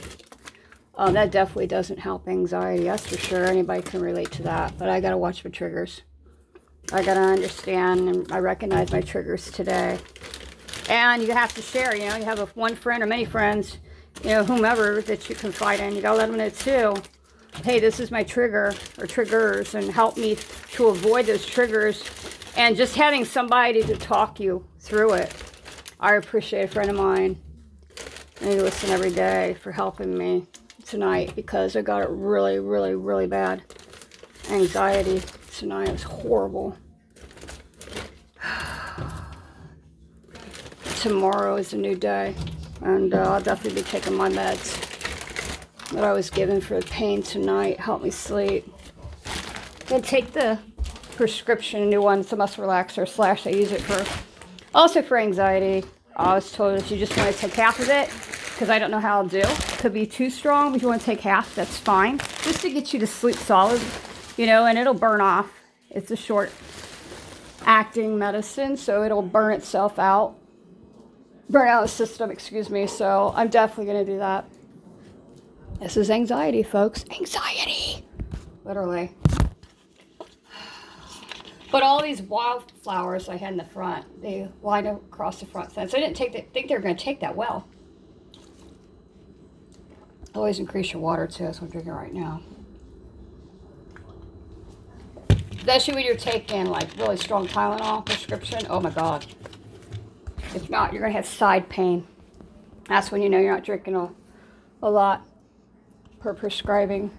uh, 0.97 1.11
that 1.13 1.31
definitely 1.31 1.67
doesn't 1.67 1.99
help 1.99 2.29
anxiety. 2.29 2.85
That's 2.85 3.07
for 3.07 3.17
sure. 3.17 3.47
Anybody 3.47 3.81
can 3.81 4.03
relate 4.03 4.33
to 4.33 4.43
that, 4.43 4.77
but 4.77 4.91
I 4.91 5.01
got 5.01 5.11
to 5.11 5.17
watch 5.17 5.43
my 5.47 5.51
triggers. 5.51 6.03
I 6.93 7.03
got 7.03 7.15
to 7.15 7.21
understand 7.21 8.09
and 8.09 8.31
I 8.31 8.39
recognize 8.39 8.93
my 8.93 9.01
triggers 9.01 9.51
today. 9.51 9.99
And 10.91 11.23
you 11.23 11.33
have 11.33 11.55
to 11.55 11.63
share, 11.63 11.97
you 11.97 12.07
know, 12.07 12.17
you 12.17 12.25
have 12.25 12.39
a, 12.39 12.47
one 12.47 12.75
friend 12.75 13.03
or 13.03 13.07
many 13.07 13.25
friends 13.25 13.79
you 14.23 14.31
know, 14.31 14.45
whomever 14.45 15.03
that 15.03 15.29
you 15.29 15.35
confide 15.35 15.81
in, 15.81 15.97
you 15.97 16.03
gotta 16.03 16.19
let 16.19 16.29
them 16.29 16.39
know 16.39 16.49
too. 16.49 16.95
Hey, 17.65 17.81
this 17.81 18.01
is 18.01 18.11
my 18.11 18.23
trigger 18.23 18.75
or 18.99 19.07
triggers, 19.07 19.75
and 19.75 19.91
help 19.91 20.17
me 20.17 20.37
to 20.73 20.89
avoid 20.89 21.27
those 21.27 21.45
triggers. 21.45 22.05
And 22.57 22.77
just 22.77 22.97
having 22.97 23.25
somebody 23.25 23.83
to 23.83 23.97
talk 23.97 24.39
you 24.39 24.65
through 24.79 25.15
it. 25.15 25.35
I 25.99 26.15
appreciate 26.15 26.65
a 26.65 26.69
friend 26.69 26.91
of 26.91 26.97
mine. 26.97 27.41
And 28.41 28.51
they 28.51 28.61
listen 28.61 28.91
every 28.91 29.11
day 29.11 29.57
for 29.61 29.73
helping 29.73 30.17
me 30.17 30.47
tonight 30.85 31.35
because 31.35 31.77
I 31.77 31.83
got 31.83 32.03
it 32.03 32.09
really, 32.11 32.59
really, 32.59 32.95
really 32.95 33.27
bad. 33.27 33.63
Anxiety 34.51 35.23
tonight 35.57 35.91
was 35.91 36.03
horrible. 36.03 36.77
Tomorrow 41.01 41.57
is 41.57 41.73
a 41.73 41.77
new 41.77 41.95
day 41.97 42.35
and 42.83 43.15
uh, 43.15 43.33
I'll 43.33 43.41
definitely 43.41 43.83
be 43.83 43.89
taking 43.89 44.15
my 44.15 44.29
meds 44.29 44.89
that 45.91 46.05
I 46.05 46.13
was 46.13 46.31
given 46.31 46.61
for 46.61 46.81
the 46.81 46.87
pain 46.87 47.23
tonight. 47.23 47.79
Help 47.79 48.03
me 48.03 48.11
sleep. 48.11 48.67
Then 49.87 50.03
take 50.03 50.33
the 50.33 50.59
prescription, 51.17 51.91
new 51.91 52.03
one. 52.03 52.25
A 52.31 52.37
muscle 52.37 52.65
relaxer 52.65 53.09
slash 53.09 53.47
I 53.47 53.51
use 53.51 53.73
it 53.73 53.83
for 53.83 54.05
also 54.75 55.03
for 55.03 55.19
anxiety. 55.19 55.85
I 56.17 56.35
was 56.35 56.53
told 56.53 56.79
if 56.79 56.91
you 56.91 56.99
just 56.99 57.17
want 57.17 57.35
to 57.35 57.39
take 57.39 57.53
half 57.55 57.79
of 57.79 57.89
it, 57.89 58.09
because 58.53 58.71
I 58.71 58.79
don't 58.79 58.91
know 58.91 59.01
how 59.01 59.19
I'll 59.19 59.29
do. 59.29 59.43
Could 59.79 59.95
be 59.95 60.07
too 60.07 60.31
strong, 60.31 60.75
if 60.75 60.83
you 60.83 60.89
want 60.89 61.01
to 61.01 61.07
take 61.07 61.21
half, 61.21 61.55
that's 61.55 61.79
fine. 61.79 62.19
Just 62.43 62.61
to 62.63 62.71
get 62.71 62.93
you 62.93 63.01
to 63.01 63.07
sleep 63.07 63.37
solid, 63.37 63.81
you 64.37 64.47
know, 64.47 64.67
and 64.67 64.79
it'll 64.79 64.95
burn 64.95 65.21
off. 65.21 65.51
It's 65.91 66.11
a 66.11 66.17
short 66.17 66.51
acting 67.65 68.19
medicine, 68.19 68.77
so 68.77 69.05
it'll 69.05 69.23
burn 69.23 69.55
itself 69.55 69.99
out. 69.99 70.37
Burn 71.51 71.69
out 71.69 71.83
the 71.83 71.89
system, 71.89 72.31
excuse 72.31 72.71
me. 72.71 72.87
So 72.87 73.33
I'm 73.37 73.49
definitely 73.49 73.93
going 73.93 74.07
to 74.07 74.13
do 74.13 74.19
that. 74.19 74.47
This 75.81 75.97
is 75.97 76.11
anxiety, 76.11 76.63
folks. 76.63 77.05
Anxiety. 77.11 78.07
Literally. 78.65 79.13
But 81.73 81.83
all 81.83 82.03
these 82.03 82.21
wildflowers 82.23 83.29
I 83.29 83.37
had 83.37 83.53
in 83.53 83.57
the 83.57 83.65
front, 83.65 84.23
they 84.23 84.49
lined 84.63 84.87
across 84.87 85.41
the 85.41 85.47
front 85.47 85.73
fence. 85.73 85.95
I 85.95 86.01
didn't 86.01 86.17
take 86.17 86.33
the, 86.33 86.43
think 86.53 86.69
they 86.69 86.75
were 86.75 86.83
going 86.83 86.97
to 86.97 87.03
take 87.03 87.21
that 87.21 87.35
well. 87.35 87.67
Always 90.35 90.59
increase 90.59 90.93
your 90.93 91.03
water 91.03 91.27
too. 91.27 91.45
That's 91.45 91.61
what 91.61 91.67
I'm 91.67 91.73
drinking 91.73 91.93
right 91.93 92.13
now. 92.13 92.43
Especially 95.57 95.95
when 95.95 96.05
you're 96.05 96.17
taking 96.17 96.67
like 96.67 96.89
really 96.99 97.17
strong 97.17 97.47
Tylenol 97.49 98.05
prescription. 98.05 98.67
Oh 98.69 98.81
my 98.81 98.91
God. 98.91 99.27
If 100.55 100.69
not, 100.69 100.93
you're 100.93 101.01
going 101.01 101.13
to 101.13 101.17
have 101.17 101.27
side 101.27 101.69
pain. 101.69 102.07
That's 102.89 103.11
when 103.11 103.23
you 103.23 103.31
know 103.31 103.39
you're 103.39 103.55
not 103.55 103.65
drinking 103.65 103.97
a, 103.97 104.11
a 104.83 104.91
lot 104.91 105.27
per 106.21 106.35
prescribing 106.35 107.11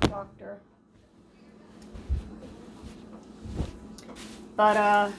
doctor. 0.00 0.58
But 4.56 4.76
uh, 4.76 5.10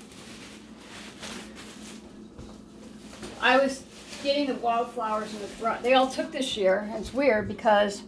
I 3.40 3.58
was 3.58 3.84
getting 4.24 4.48
the 4.48 4.56
wildflowers 4.56 5.34
in 5.34 5.40
the 5.40 5.48
front. 5.48 5.84
They 5.84 5.94
all 5.94 6.10
took 6.10 6.32
this 6.32 6.58
year. 6.58 6.90
It's 6.96 7.14
weird 7.14 7.48
because 7.48 8.04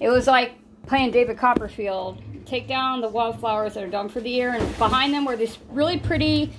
it 0.00 0.08
was 0.08 0.26
like 0.26 0.52
playing 0.86 1.12
David 1.12 1.38
Copperfield. 1.38 2.20
Take 2.44 2.66
down 2.66 3.00
the 3.00 3.08
wildflowers 3.08 3.74
that 3.74 3.84
are 3.84 3.90
done 3.90 4.08
for 4.08 4.20
the 4.20 4.30
year, 4.30 4.54
and 4.54 4.78
behind 4.78 5.14
them 5.14 5.24
were 5.24 5.36
these 5.36 5.58
really 5.70 5.98
pretty 5.98 6.52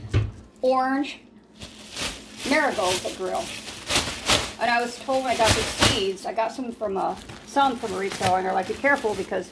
orange 0.62 1.20
marigolds 2.52 3.02
that 3.02 3.18
grew. 3.18 3.40
And 4.62 4.70
I 4.70 4.80
was 4.80 5.00
told 5.00 5.24
when 5.24 5.34
I 5.34 5.38
got 5.38 5.50
these 5.56 5.66
seeds, 5.66 6.26
I 6.28 6.34
got 6.34 6.52
some 6.52 6.72
from 6.72 6.98
a 6.98 7.18
some 7.48 7.78
from 7.78 7.94
a 7.94 7.98
retailer, 7.98 8.38
and 8.38 8.46
they're 8.46 8.54
like, 8.54 8.68
be 8.68 8.76
careful 8.76 9.16
because 9.16 9.50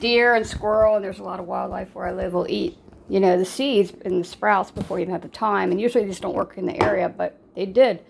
deer 0.00 0.34
and 0.34 0.44
squirrel, 0.44 0.96
and 0.96 1.04
there's 1.04 1.20
a 1.20 1.22
lot 1.22 1.38
of 1.38 1.46
wildlife 1.46 1.94
where 1.94 2.06
I 2.06 2.12
live, 2.12 2.32
will 2.32 2.50
eat 2.50 2.76
you 3.08 3.20
know, 3.20 3.38
the 3.38 3.44
seeds 3.44 3.92
and 4.04 4.20
the 4.20 4.24
sprouts 4.24 4.70
before 4.70 4.98
you 4.98 5.02
even 5.02 5.12
have 5.12 5.22
the 5.22 5.28
time. 5.28 5.70
And 5.70 5.80
usually 5.80 6.04
they 6.04 6.10
just 6.10 6.22
don't 6.22 6.34
work 6.34 6.58
in 6.58 6.66
the 6.66 6.82
area, 6.82 7.08
but 7.08 7.38
they 7.54 7.66
did. 7.66 8.04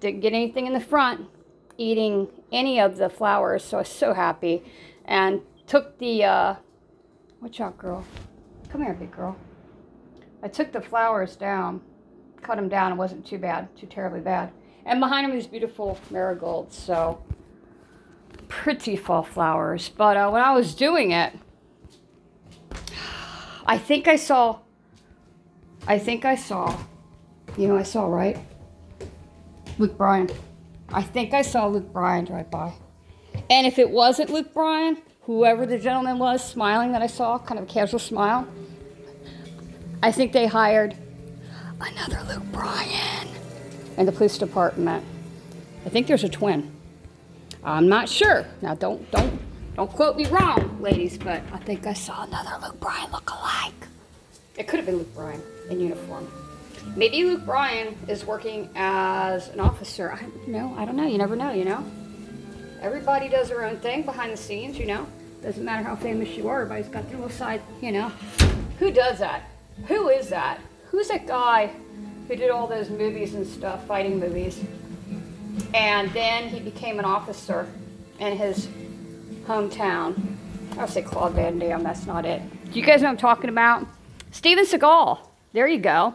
Didn't 0.00 0.20
get 0.20 0.32
anything 0.32 0.66
in 0.66 0.72
the 0.72 0.80
front 0.80 1.28
eating 1.76 2.28
any 2.52 2.80
of 2.80 2.96
the 2.96 3.08
flowers, 3.08 3.64
so 3.64 3.78
I 3.78 3.80
was 3.80 3.88
so 3.88 4.14
happy. 4.14 4.62
And 5.06 5.40
took 5.66 5.98
the, 5.98 6.24
uh, 6.24 6.54
watch 7.40 7.60
out, 7.60 7.76
girl. 7.76 8.04
Come 8.68 8.82
here, 8.82 8.94
big 8.94 9.10
girl. 9.10 9.36
I 10.42 10.48
took 10.48 10.72
the 10.72 10.80
flowers 10.80 11.36
down, 11.36 11.80
cut 12.44 12.56
them 12.56 12.68
down. 12.68 12.92
It 12.92 12.96
wasn't 12.96 13.26
too 13.26 13.38
bad, 13.38 13.74
too 13.76 13.86
terribly 13.86 14.20
bad. 14.20 14.52
And 14.86 15.00
behind 15.00 15.26
them, 15.26 15.34
these 15.36 15.46
beautiful 15.46 15.98
marigolds. 16.10 16.76
So 16.76 17.22
pretty 18.48 18.96
fall 18.96 19.22
flowers. 19.22 19.88
But 19.88 20.16
uh, 20.16 20.30
when 20.30 20.42
I 20.42 20.54
was 20.54 20.74
doing 20.74 21.12
it, 21.12 21.32
I 23.66 23.78
think 23.78 24.08
I 24.08 24.16
saw, 24.16 24.58
I 25.86 25.98
think 25.98 26.24
I 26.24 26.34
saw, 26.34 26.78
you 27.56 27.66
know, 27.66 27.76
I 27.76 27.82
saw, 27.82 28.06
right? 28.06 28.38
Luke 29.78 29.96
Bryan. 29.96 30.30
I 30.92 31.02
think 31.02 31.32
I 31.32 31.42
saw 31.42 31.66
Luke 31.66 31.92
Bryan 31.92 32.26
drive 32.26 32.50
by. 32.50 32.72
And 33.50 33.66
if 33.66 33.78
it 33.78 33.90
wasn't 33.90 34.30
Luke 34.30 34.52
Bryan, 34.52 35.02
whoever 35.22 35.66
the 35.66 35.78
gentleman 35.78 36.18
was 36.18 36.46
smiling 36.46 36.92
that 36.92 37.02
I 37.02 37.06
saw, 37.06 37.38
kind 37.38 37.58
of 37.58 37.68
a 37.68 37.72
casual 37.72 37.98
smile, 37.98 38.46
I 40.02 40.12
think 40.12 40.32
they 40.32 40.46
hired 40.46 40.94
another 41.84 42.22
Luke 42.28 42.44
Bryan 42.52 43.28
in 43.96 44.06
the 44.06 44.12
police 44.12 44.38
department. 44.38 45.04
I 45.86 45.88
think 45.88 46.06
there's 46.06 46.24
a 46.24 46.28
twin. 46.28 46.70
I'm 47.62 47.88
not 47.88 48.08
sure. 48.08 48.46
Now 48.62 48.74
don't 48.74 49.10
don't 49.10 49.40
don't 49.76 49.90
quote 49.90 50.16
me 50.16 50.26
wrong, 50.26 50.78
ladies, 50.80 51.18
but 51.18 51.42
I 51.52 51.58
think 51.58 51.86
I 51.86 51.92
saw 51.92 52.24
another 52.24 52.58
Luke 52.64 52.80
Bryan 52.80 53.10
look-alike. 53.10 53.72
It 54.56 54.68
could 54.68 54.78
have 54.78 54.86
been 54.86 54.98
Luke 54.98 55.14
Bryan 55.14 55.42
in 55.68 55.80
uniform. 55.80 56.30
Maybe 56.96 57.24
Luke 57.24 57.44
Bryan 57.44 57.96
is 58.06 58.24
working 58.24 58.70
as 58.76 59.48
an 59.48 59.58
officer. 59.58 60.12
I 60.12 60.26
know. 60.48 60.74
I 60.78 60.84
don't 60.84 60.96
know. 60.96 61.06
You 61.06 61.18
never 61.18 61.34
know, 61.34 61.52
you 61.52 61.64
know? 61.64 61.84
Everybody 62.80 63.28
does 63.28 63.48
their 63.48 63.64
own 63.64 63.78
thing 63.78 64.02
behind 64.02 64.32
the 64.32 64.36
scenes, 64.36 64.78
you 64.78 64.86
know? 64.86 65.06
Doesn't 65.42 65.64
matter 65.64 65.82
how 65.82 65.96
famous 65.96 66.36
you 66.36 66.48
are, 66.48 66.62
everybody's 66.62 66.88
got 66.88 67.08
their 67.08 67.16
little 67.16 67.30
side, 67.30 67.62
you 67.80 67.92
know? 67.92 68.08
Who 68.78 68.90
does 68.90 69.18
that? 69.18 69.42
Who 69.88 70.08
is 70.08 70.28
that? 70.28 70.60
Who's 70.94 71.08
that 71.08 71.26
guy 71.26 71.72
who 72.28 72.36
did 72.36 72.50
all 72.50 72.68
those 72.68 72.88
movies 72.88 73.34
and 73.34 73.44
stuff, 73.44 73.84
fighting 73.84 74.20
movies? 74.20 74.62
And 75.74 76.08
then 76.12 76.48
he 76.48 76.60
became 76.60 77.00
an 77.00 77.04
officer, 77.04 77.66
in 78.20 78.36
his 78.36 78.68
hometown. 79.44 80.36
I'll 80.78 80.86
say 80.86 81.02
Claude 81.02 81.32
Van 81.32 81.58
Damme, 81.58 81.82
that's 81.82 82.06
not 82.06 82.24
it. 82.24 82.42
Do 82.70 82.78
you 82.78 82.86
guys 82.86 83.02
know 83.02 83.08
what 83.08 83.14
I'm 83.14 83.16
talking 83.16 83.50
about? 83.50 83.84
Steven 84.30 84.64
Seagal. 84.64 85.18
There 85.52 85.66
you 85.66 85.80
go. 85.80 86.14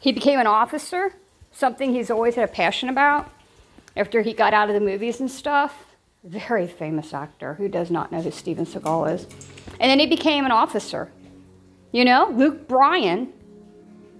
He 0.00 0.12
became 0.12 0.40
an 0.40 0.46
officer, 0.46 1.12
something 1.52 1.92
he's 1.92 2.10
always 2.10 2.36
had 2.36 2.48
a 2.48 2.52
passion 2.52 2.88
about 2.88 3.30
after 3.94 4.22
he 4.22 4.32
got 4.32 4.54
out 4.54 4.70
of 4.70 4.74
the 4.74 4.80
movies 4.80 5.20
and 5.20 5.30
stuff. 5.30 5.84
Very 6.24 6.66
famous 6.66 7.12
actor. 7.12 7.52
Who 7.52 7.68
does 7.68 7.90
not 7.90 8.10
know 8.10 8.22
who 8.22 8.30
Steven 8.30 8.64
Seagal 8.64 9.14
is? 9.14 9.26
And 9.78 9.90
then 9.90 9.98
he 9.98 10.06
became 10.06 10.46
an 10.46 10.52
officer. 10.52 11.10
You 11.96 12.04
know, 12.04 12.28
Luke 12.30 12.68
Bryan 12.68 13.32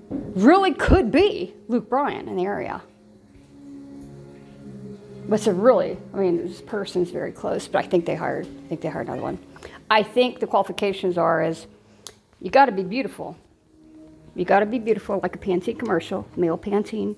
really 0.09 0.73
could 0.73 1.13
be 1.13 1.53
Luke 1.69 1.91
Bryan 1.91 2.27
in 2.27 2.35
the 2.37 2.45
area. 2.45 2.81
But 5.29 5.47
a 5.47 5.53
really, 5.53 5.99
I 6.15 6.17
mean, 6.17 6.49
this 6.49 6.63
person's 6.63 7.11
very 7.11 7.33
close, 7.33 7.69
but 7.69 7.85
I 7.85 7.87
think 7.87 8.07
they 8.07 8.15
hired, 8.15 8.47
I 8.47 8.69
think 8.71 8.81
they 8.81 8.89
hired 8.89 9.09
another 9.09 9.21
one. 9.21 9.39
I 9.91 10.03
think 10.03 10.41
the 10.41 10.47
qualifications 10.47 11.19
are 11.19 11.43
is 11.43 11.67
you 12.41 12.51
got 12.51 12.65
to 12.65 12.73
be 12.73 12.83
beautiful. 12.83 13.37
You 14.35 14.47
got 14.47 14.61
to 14.61 14.67
be 14.67 14.79
beautiful, 14.79 15.21
like 15.23 15.37
a 15.37 15.39
Pantene 15.39 15.79
commercial, 15.79 16.27
male 16.35 16.57
Pantene. 16.57 17.15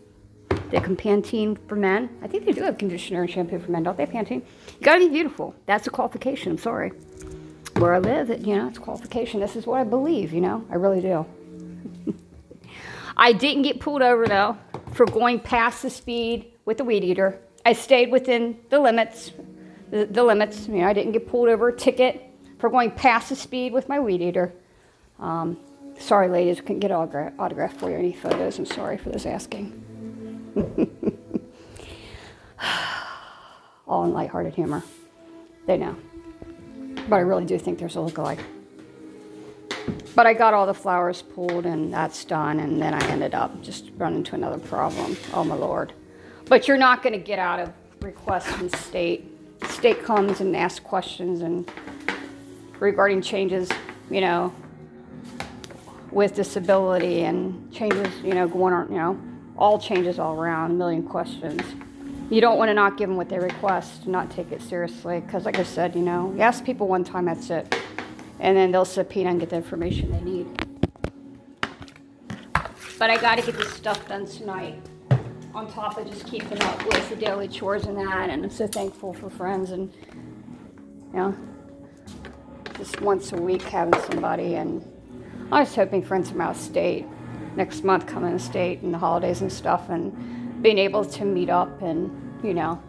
They 0.71 0.81
can 0.81 0.97
Pantene 0.97 1.57
for 1.69 1.77
men. 1.77 2.11
I 2.21 2.27
think 2.27 2.47
they 2.47 2.53
do 2.53 2.63
have 2.63 2.79
conditioner 2.79 3.23
and 3.23 3.31
shampoo 3.31 3.61
for 3.61 3.71
men, 3.71 3.85
don't 3.85 3.97
they? 3.97 4.07
Pantene. 4.07 4.43
You 4.81 4.85
got 4.85 4.95
to 4.95 5.07
be 5.07 5.09
beautiful. 5.09 5.55
That's 5.67 5.87
a 5.87 5.91
qualification. 5.91 6.51
I'm 6.51 6.59
sorry. 6.59 6.91
Where 7.79 7.95
I 7.95 7.99
live, 8.01 8.29
you 8.45 8.57
know, 8.57 8.67
it's 8.67 8.79
qualification. 8.79 9.39
This 9.39 9.55
is 9.55 9.65
what 9.65 9.81
I 9.81 9.85
believe. 9.85 10.33
You 10.33 10.41
know, 10.41 10.65
I 10.69 10.75
really 10.75 11.01
do. 11.01 11.25
I 13.17 13.33
didn't 13.33 13.63
get 13.63 13.79
pulled 13.79 14.03
over 14.03 14.27
though 14.27 14.57
for 14.95 15.07
going 15.07 15.39
past 15.39 15.83
the 15.83 15.91
speed 15.91 16.53
with 16.65 16.79
the 16.79 16.85
weed 16.85 17.05
eater. 17.05 17.39
I 17.65 17.75
stayed 17.75 18.11
within 18.11 18.59
the 18.69 18.81
limits. 18.81 19.31
The, 19.93 20.07
the, 20.07 20.25
limits. 20.25 20.67
You 20.67 20.79
know, 20.79 20.89
I 20.89 20.93
didn't 20.93 21.13
get 21.13 21.29
pulled 21.29 21.49
over 21.49 21.69
a 21.69 21.77
ticket 21.77 22.21
for 22.59 22.69
going 22.69 22.91
past 22.91 23.29
the 23.29 23.37
speed 23.37 23.73
with 23.73 23.89
my 23.89 24.01
weed 24.01 24.23
eater. 24.23 24.53
Um, 25.21 25.57
sorry, 26.01 26.29
ladies, 26.29 26.61
couldn't 26.61 26.81
get 26.81 26.91
autograph, 26.91 27.33
autograph 27.39 27.77
for 27.77 27.91
you 27.91 27.97
any 27.97 28.13
photos. 28.13 28.59
I'm 28.59 28.67
sorry 28.67 28.99
for 28.99 29.11
this 29.11 29.25
asking. 29.25 29.85
All 33.87 34.05
in 34.05 34.13
lighthearted 34.13 34.55
humor. 34.55 34.83
They 35.67 35.77
know. 35.77 35.97
But 37.09 37.17
I 37.17 37.21
really 37.21 37.47
do 37.47 37.59
think 37.59 37.79
there's 37.79 37.97
a 37.97 38.01
look-alike. 38.01 38.41
But 40.15 40.27
I 40.27 40.35
got 40.35 40.53
all 40.53 40.67
the 40.67 40.75
flowers 40.75 41.23
pulled 41.23 41.65
and 41.65 41.93
that's 41.93 42.25
done, 42.25 42.61
and 42.61 42.83
then 42.83 42.93
I 42.93 43.07
ended 43.09 43.35
up 43.35 43.63
just 43.63 43.91
running 43.97 44.19
into 44.19 44.35
another 44.35 44.59
problem. 44.59 45.17
Oh 45.33 45.45
my 45.45 45.55
lord. 45.55 45.93
But 46.47 46.69
you're 46.69 46.77
not 46.77 47.03
going 47.03 47.13
to 47.13 47.19
get 47.19 47.39
out 47.39 47.61
of 47.61 47.73
requests 48.01 48.51
from 48.53 48.69
state. 48.69 49.33
State 49.69 50.03
comes 50.05 50.41
and 50.41 50.57
asks 50.57 50.81
questions 50.81 51.41
and 51.41 51.71
regarding 52.79 53.23
changes, 53.23 53.69
you 54.11 54.21
know, 54.21 54.53
with 56.11 56.35
disability 56.35 57.23
and 57.23 57.73
changes, 57.73 58.09
you 58.23 58.35
know, 58.35 58.49
going 58.49 58.75
on, 58.75 58.91
you 58.91 58.99
know, 58.99 59.21
all 59.57 59.79
changes 59.79 60.19
all 60.19 60.35
around, 60.35 60.73
a 60.73 60.75
million 60.75 61.03
questions. 61.03 61.63
You 62.31 62.43
don't 62.43 62.59
want 62.59 62.69
to 62.69 62.75
not 62.75 62.99
give 62.99 63.09
them 63.09 63.17
what 63.17 63.31
they 63.31 63.39
request, 63.39 64.07
not 64.07 64.31
take 64.31 64.53
it 64.53 64.61
seriously, 64.61 65.21
because 65.21 65.47
like 65.47 65.59
I 65.59 65.63
said, 65.63 65.97
you 65.97 66.03
know, 66.03 66.31
you 66.35 66.43
ask 66.43 66.63
people 66.63 66.87
one 66.87 67.03
time, 67.03 67.25
that's 67.25 67.49
it, 67.49 67.75
and 68.39 68.55
then 68.55 68.71
they'll 68.71 68.85
subpoena 68.85 69.31
and 69.31 69.41
get 69.41 69.49
the 69.49 69.57
information 69.57 70.13
they 70.13 70.21
need. 70.21 70.47
But 72.99 73.11
I 73.11 73.17
got 73.17 73.39
to 73.39 73.43
get 73.47 73.57
this 73.57 73.73
stuff 73.73 74.07
done 74.09 74.27
tonight 74.27 74.79
on 75.55 75.73
top 75.73 75.97
of 75.97 76.07
just 76.11 76.27
keeping 76.27 76.61
up 76.63 76.85
with 76.85 77.09
the 77.09 77.17
daily 77.17 77.49
chores 77.49 77.87
and 77.87 77.97
that. 77.97 78.29
And 78.29 78.45
I'm 78.45 78.51
so 78.51 78.67
thankful 78.67 79.15
for 79.15 79.31
friends 79.31 79.71
and, 79.71 79.91
you 81.13 81.19
know, 81.19 81.37
just 82.77 83.01
once 83.01 83.33
a 83.33 83.37
week 83.37 83.63
having 83.63 83.99
somebody. 84.03 84.57
And 84.57 84.85
I 85.51 85.61
was 85.61 85.75
hoping 85.75 86.03
friends 86.03 86.31
from 86.31 86.43
out 86.43 86.57
of 86.57 86.61
state 86.61 87.07
next 87.57 87.85
month 87.85 88.07
coming 88.07 88.37
to 88.37 88.39
state 88.39 88.83
and 88.83 88.93
the 88.93 88.99
holidays 88.99 89.41
and 89.41 89.51
stuff 89.51 89.89
and 89.89 90.13
being 90.63 90.79
able 90.79 91.05
to 91.05 91.25
meet 91.25 91.51
up 91.51 91.83
and, 91.83 92.11
you 92.43 92.55
know, 92.55 92.83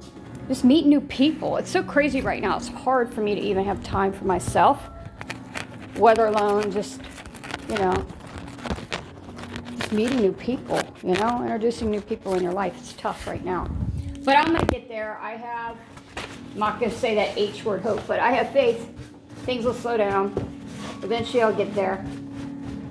just 0.47 0.63
meet 0.63 0.85
new 0.85 1.01
people. 1.01 1.57
It's 1.57 1.69
so 1.69 1.83
crazy 1.83 2.21
right 2.21 2.41
now. 2.41 2.57
It's 2.57 2.67
hard 2.67 3.13
for 3.13 3.21
me 3.21 3.35
to 3.35 3.41
even 3.41 3.65
have 3.65 3.83
time 3.83 4.11
for 4.11 4.25
myself, 4.25 4.81
whether 5.95 6.25
alone 6.25 6.71
just 6.71 7.01
you 7.69 7.77
know, 7.77 8.05
just 9.77 9.91
meeting 9.91 10.19
new 10.19 10.31
people, 10.33 10.81
you 11.03 11.13
know, 11.13 11.41
introducing 11.43 11.91
new 11.91 12.01
people 12.01 12.33
in 12.33 12.43
your 12.43 12.51
life. 12.51 12.75
It's 12.77 12.93
tough 12.93 13.27
right 13.27 13.45
now. 13.45 13.69
But 14.23 14.35
I'm 14.37 14.47
going 14.47 14.59
to 14.59 14.65
get 14.65 14.89
there. 14.89 15.19
I 15.21 15.35
have, 15.35 15.77
I'm 16.53 16.59
not 16.59 16.79
going 16.79 16.91
to 16.91 16.97
say 16.97 17.15
that 17.15 17.37
H 17.37 17.63
word 17.63 17.81
hope, 17.81 18.05
but 18.07 18.19
I 18.19 18.31
have 18.31 18.51
faith. 18.51 18.89
Things 19.43 19.65
will 19.65 19.73
slow 19.73 19.97
down. 19.97 20.33
Eventually 21.03 21.43
I'll 21.43 21.53
get 21.53 21.73
there. 21.75 22.03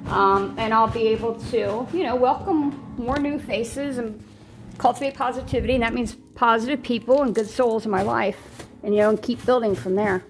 Um, 0.06 0.54
and 0.58 0.72
I'll 0.72 0.88
be 0.88 1.08
able 1.08 1.34
to, 1.50 1.86
you 1.92 2.02
know, 2.04 2.14
welcome 2.14 2.94
more 2.96 3.18
new 3.18 3.38
faces 3.38 3.98
and 3.98 4.22
cultivate 4.78 5.14
positivity. 5.14 5.74
And 5.74 5.82
that 5.82 5.94
means 5.94 6.14
positive 6.34 6.82
people 6.82 7.22
and 7.22 7.34
good 7.34 7.48
souls 7.48 7.84
in 7.84 7.90
my 7.90 8.02
life. 8.02 8.38
And, 8.82 8.94
you 8.94 9.00
know, 9.00 9.10
and 9.10 9.20
keep 9.20 9.44
building 9.44 9.74
from 9.74 9.96
there. 9.96 10.24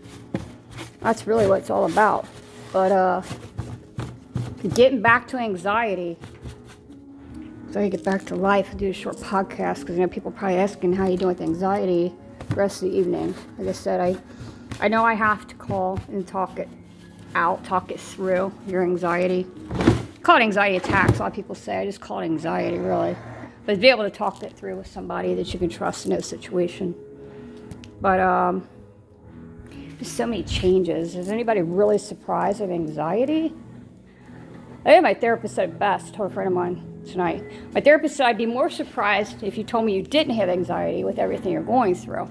That's 1.01 1.27
really 1.27 1.47
what 1.47 1.61
it's 1.61 1.71
all 1.71 1.85
about. 1.85 2.27
But 2.73 2.93
uh, 2.93 3.23
getting 4.75 5.01
back 5.01 5.29
to 5.29 5.37
anxiety. 5.37 6.17
So 7.71 7.81
I 7.81 7.89
get 7.89 8.03
back 8.03 8.25
to 8.27 8.35
life 8.35 8.71
and 8.71 8.79
do 8.79 8.91
a 8.91 8.93
short 8.93 9.17
podcast 9.19 9.81
because 9.81 9.97
you 9.97 10.01
know 10.01 10.09
people 10.09 10.31
probably 10.31 10.57
asking 10.57 10.95
how 10.95 11.07
you 11.07 11.19
doing 11.19 11.37
with 11.37 11.43
anxiety 11.43 12.15
the 12.49 12.55
rest 12.55 12.83
of 12.83 12.91
the 12.91 12.97
evening. 12.97 13.35
Like 13.59 13.69
I 13.69 13.73
said, 13.73 14.01
I 14.01 14.17
I 14.81 14.89
know 14.89 15.05
I 15.05 15.15
have 15.15 15.47
to 15.49 15.55
call 15.55 16.01
and 16.09 16.27
talk 16.27 16.59
it 16.59 16.69
out, 17.35 17.63
talk 17.65 17.91
it 17.91 18.01
through 18.01 18.53
your 18.67 18.83
anxiety. 18.83 19.47
Call 20.23 20.37
it 20.37 20.43
anxiety 20.43 20.77
attacks. 20.77 21.19
A 21.19 21.23
lot 21.23 21.29
of 21.29 21.35
people 21.35 21.55
say 21.55 21.77
I 21.79 21.85
just 21.85 22.01
call 22.01 22.21
it 22.21 22.25
anxiety, 22.25 22.79
really. 22.79 23.17
But 23.69 23.75
to 23.75 23.81
be 23.81 23.91
able 23.91 24.05
to 24.05 24.11
talk 24.11 24.43
it 24.43 24.55
through 24.55 24.77
with 24.77 24.87
somebody 24.87 25.35
that 25.35 25.53
you 25.53 25.59
can 25.59 25.69
trust 25.69 26.07
in 26.07 26.13
a 26.13 26.23
situation. 26.23 26.95
But 28.01 28.19
um, 28.19 28.67
there's 29.71 30.11
so 30.11 30.25
many 30.25 30.43
changes. 30.43 31.15
Is 31.15 31.29
anybody 31.29 31.61
really 31.61 31.99
surprised 31.99 32.63
of 32.63 32.71
anxiety? 32.71 33.53
I 34.87 34.93
think 34.93 35.03
my 35.03 35.13
therapist 35.13 35.55
said 35.55 35.69
it 35.69 35.79
best. 35.79 36.15
Told 36.15 36.31
a 36.31 36.35
friend 36.35 36.49
of 36.49 36.55
mine 36.55 37.03
tonight. 37.07 37.45
My 37.75 37.83
therapist 37.83 38.17
said 38.17 38.29
I'd 38.29 38.39
be 38.39 38.47
more 38.47 38.71
surprised 38.71 39.43
if 39.43 39.59
you 39.59 39.65
told 39.65 39.85
me 39.85 39.95
you 39.95 40.03
didn't 40.03 40.37
have 40.37 40.49
anxiety 40.49 41.05
with 41.05 41.19
everything 41.19 41.53
you're 41.53 41.63
going 41.63 41.95
through. 41.95 42.27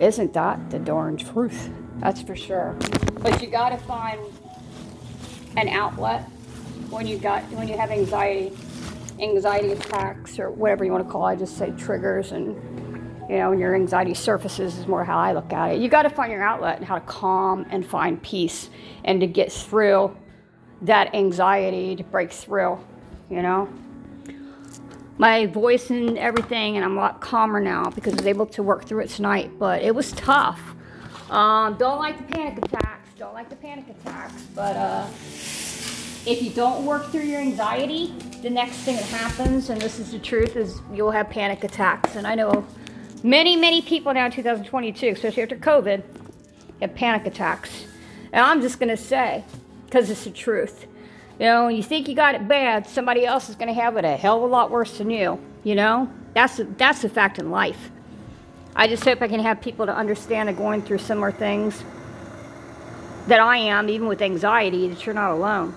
Isn't 0.00 0.32
that 0.32 0.70
the 0.70 0.78
darn 0.78 1.18
truth? 1.18 1.68
That's 1.98 2.22
for 2.22 2.34
sure. 2.34 2.78
But 3.20 3.42
you 3.42 3.50
got 3.50 3.68
to 3.68 3.76
find 3.76 4.18
an 5.58 5.68
outlet 5.68 6.22
when 6.88 7.06
you 7.06 7.18
got 7.18 7.42
when 7.50 7.68
you 7.68 7.76
have 7.76 7.90
anxiety, 7.90 8.56
anxiety 9.20 9.72
attacks 9.72 10.38
or 10.38 10.50
whatever 10.50 10.84
you 10.84 10.92
want 10.92 11.06
to 11.06 11.10
call 11.10 11.26
it. 11.26 11.32
I 11.32 11.36
just 11.36 11.56
say 11.56 11.72
triggers 11.72 12.32
and 12.32 12.56
you 13.28 13.38
know, 13.38 13.50
when 13.50 13.58
your 13.58 13.74
anxiety 13.74 14.14
surfaces 14.14 14.76
is 14.76 14.86
more 14.86 15.04
how 15.04 15.18
I 15.18 15.32
look 15.32 15.52
at 15.52 15.72
it. 15.72 15.80
You 15.80 15.88
got 15.88 16.02
to 16.02 16.10
find 16.10 16.30
your 16.30 16.42
outlet 16.42 16.76
and 16.76 16.86
how 16.86 16.96
to 16.96 17.00
calm 17.00 17.66
and 17.70 17.86
find 17.86 18.22
peace 18.22 18.68
and 19.04 19.20
to 19.20 19.26
get 19.26 19.50
through 19.50 20.14
that 20.82 21.14
anxiety 21.14 21.96
to 21.96 22.04
break 22.04 22.32
through, 22.32 22.78
you 23.30 23.40
know. 23.40 23.68
My 25.18 25.46
voice 25.46 25.90
and 25.90 26.18
everything, 26.18 26.76
and 26.76 26.84
I'm 26.84 26.96
a 26.96 27.00
lot 27.00 27.20
calmer 27.20 27.60
now 27.60 27.84
because 27.84 28.14
I 28.14 28.16
was 28.16 28.26
able 28.26 28.46
to 28.46 28.62
work 28.62 28.84
through 28.84 29.04
it 29.04 29.10
tonight, 29.10 29.52
but 29.58 29.82
it 29.82 29.94
was 29.94 30.12
tough. 30.12 30.60
Um, 31.30 31.76
don't 31.78 31.98
like 31.98 32.18
the 32.18 32.34
panic 32.34 32.58
attacks, 32.64 33.08
don't 33.16 33.32
like 33.32 33.48
the 33.48 33.56
panic 33.56 33.86
attacks, 33.88 34.42
but 34.54 34.76
uh, 34.76 35.06
if 36.26 36.42
you 36.42 36.50
don't 36.50 36.84
work 36.84 37.10
through 37.10 37.22
your 37.22 37.40
anxiety, 37.40 38.14
the 38.42 38.50
next 38.50 38.78
thing 38.78 38.96
that 38.96 39.04
happens, 39.04 39.70
and 39.70 39.80
this 39.80 40.00
is 40.00 40.10
the 40.10 40.18
truth, 40.18 40.56
is 40.56 40.80
you'll 40.92 41.12
have 41.12 41.30
panic 41.30 41.62
attacks. 41.62 42.16
And 42.16 42.26
I 42.26 42.34
know 42.34 42.66
many, 43.22 43.54
many 43.54 43.80
people 43.80 44.12
now 44.12 44.26
in 44.26 44.32
2022, 44.32 45.08
especially 45.08 45.44
after 45.44 45.56
COVID, 45.56 46.02
have 46.80 46.94
panic 46.96 47.24
attacks. 47.24 47.86
And 48.32 48.44
I'm 48.44 48.60
just 48.60 48.80
going 48.80 48.88
to 48.88 48.96
say, 48.96 49.44
because 49.86 50.10
it's 50.10 50.24
the 50.24 50.30
truth, 50.30 50.86
you 51.38 51.46
know, 51.46 51.66
when 51.66 51.76
you 51.76 51.84
think 51.84 52.08
you 52.08 52.16
got 52.16 52.34
it 52.34 52.48
bad, 52.48 52.86
somebody 52.86 53.24
else 53.24 53.48
is 53.48 53.54
going 53.54 53.68
to 53.68 53.80
have 53.80 53.96
it 53.96 54.04
a 54.04 54.16
hell 54.16 54.38
of 54.38 54.42
a 54.42 54.46
lot 54.46 54.70
worse 54.70 54.98
than 54.98 55.10
you. 55.10 55.40
You 55.62 55.76
know, 55.76 56.10
that's 56.34 56.58
a, 56.58 56.64
that's 56.64 57.02
the 57.02 57.08
fact 57.08 57.38
in 57.38 57.50
life. 57.50 57.90
I 58.74 58.88
just 58.88 59.04
hope 59.04 59.22
I 59.22 59.28
can 59.28 59.40
have 59.40 59.60
people 59.60 59.86
to 59.86 59.94
understand 59.94 60.48
that 60.48 60.56
going 60.56 60.82
through 60.82 60.98
similar 60.98 61.30
things 61.30 61.84
that 63.28 63.38
I 63.38 63.58
am, 63.58 63.88
even 63.88 64.08
with 64.08 64.20
anxiety, 64.20 64.88
that 64.88 65.06
you're 65.06 65.14
not 65.14 65.30
alone. 65.30 65.74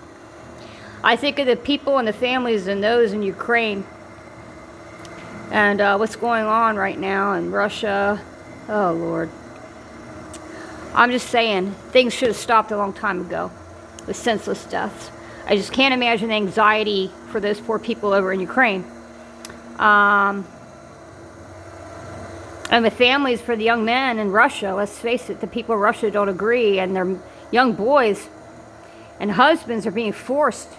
I 1.04 1.16
think 1.16 1.38
of 1.38 1.46
the 1.46 1.56
people 1.56 1.98
and 1.98 2.08
the 2.08 2.12
families 2.12 2.66
and 2.66 2.82
those 2.82 3.12
in 3.12 3.22
Ukraine 3.22 3.84
and 5.50 5.80
uh, 5.80 5.96
what's 5.96 6.16
going 6.16 6.44
on 6.44 6.76
right 6.76 6.98
now 6.98 7.34
in 7.34 7.50
Russia. 7.50 8.20
Oh, 8.68 8.92
Lord. 8.92 9.30
I'm 10.94 11.10
just 11.10 11.28
saying, 11.28 11.72
things 11.90 12.14
should 12.14 12.28
have 12.28 12.36
stopped 12.36 12.72
a 12.72 12.76
long 12.76 12.92
time 12.92 13.20
ago 13.20 13.50
with 14.06 14.16
senseless 14.16 14.64
deaths. 14.64 15.10
I 15.46 15.56
just 15.56 15.72
can't 15.72 15.94
imagine 15.94 16.28
the 16.28 16.34
anxiety 16.34 17.12
for 17.30 17.38
those 17.38 17.60
poor 17.60 17.78
people 17.78 18.12
over 18.12 18.32
in 18.32 18.40
Ukraine. 18.40 18.84
Um, 19.78 20.46
and 22.70 22.84
the 22.84 22.90
families 22.90 23.40
for 23.40 23.54
the 23.54 23.62
young 23.62 23.84
men 23.84 24.18
in 24.18 24.32
Russia, 24.32 24.74
let's 24.74 24.98
face 24.98 25.30
it, 25.30 25.40
the 25.40 25.46
people 25.46 25.74
of 25.74 25.80
Russia 25.80 26.10
don't 26.10 26.28
agree, 26.28 26.80
and 26.80 26.96
their 26.96 27.20
young 27.52 27.74
boys 27.74 28.28
and 29.20 29.30
husbands 29.32 29.86
are 29.86 29.92
being 29.92 30.12
forced 30.12 30.70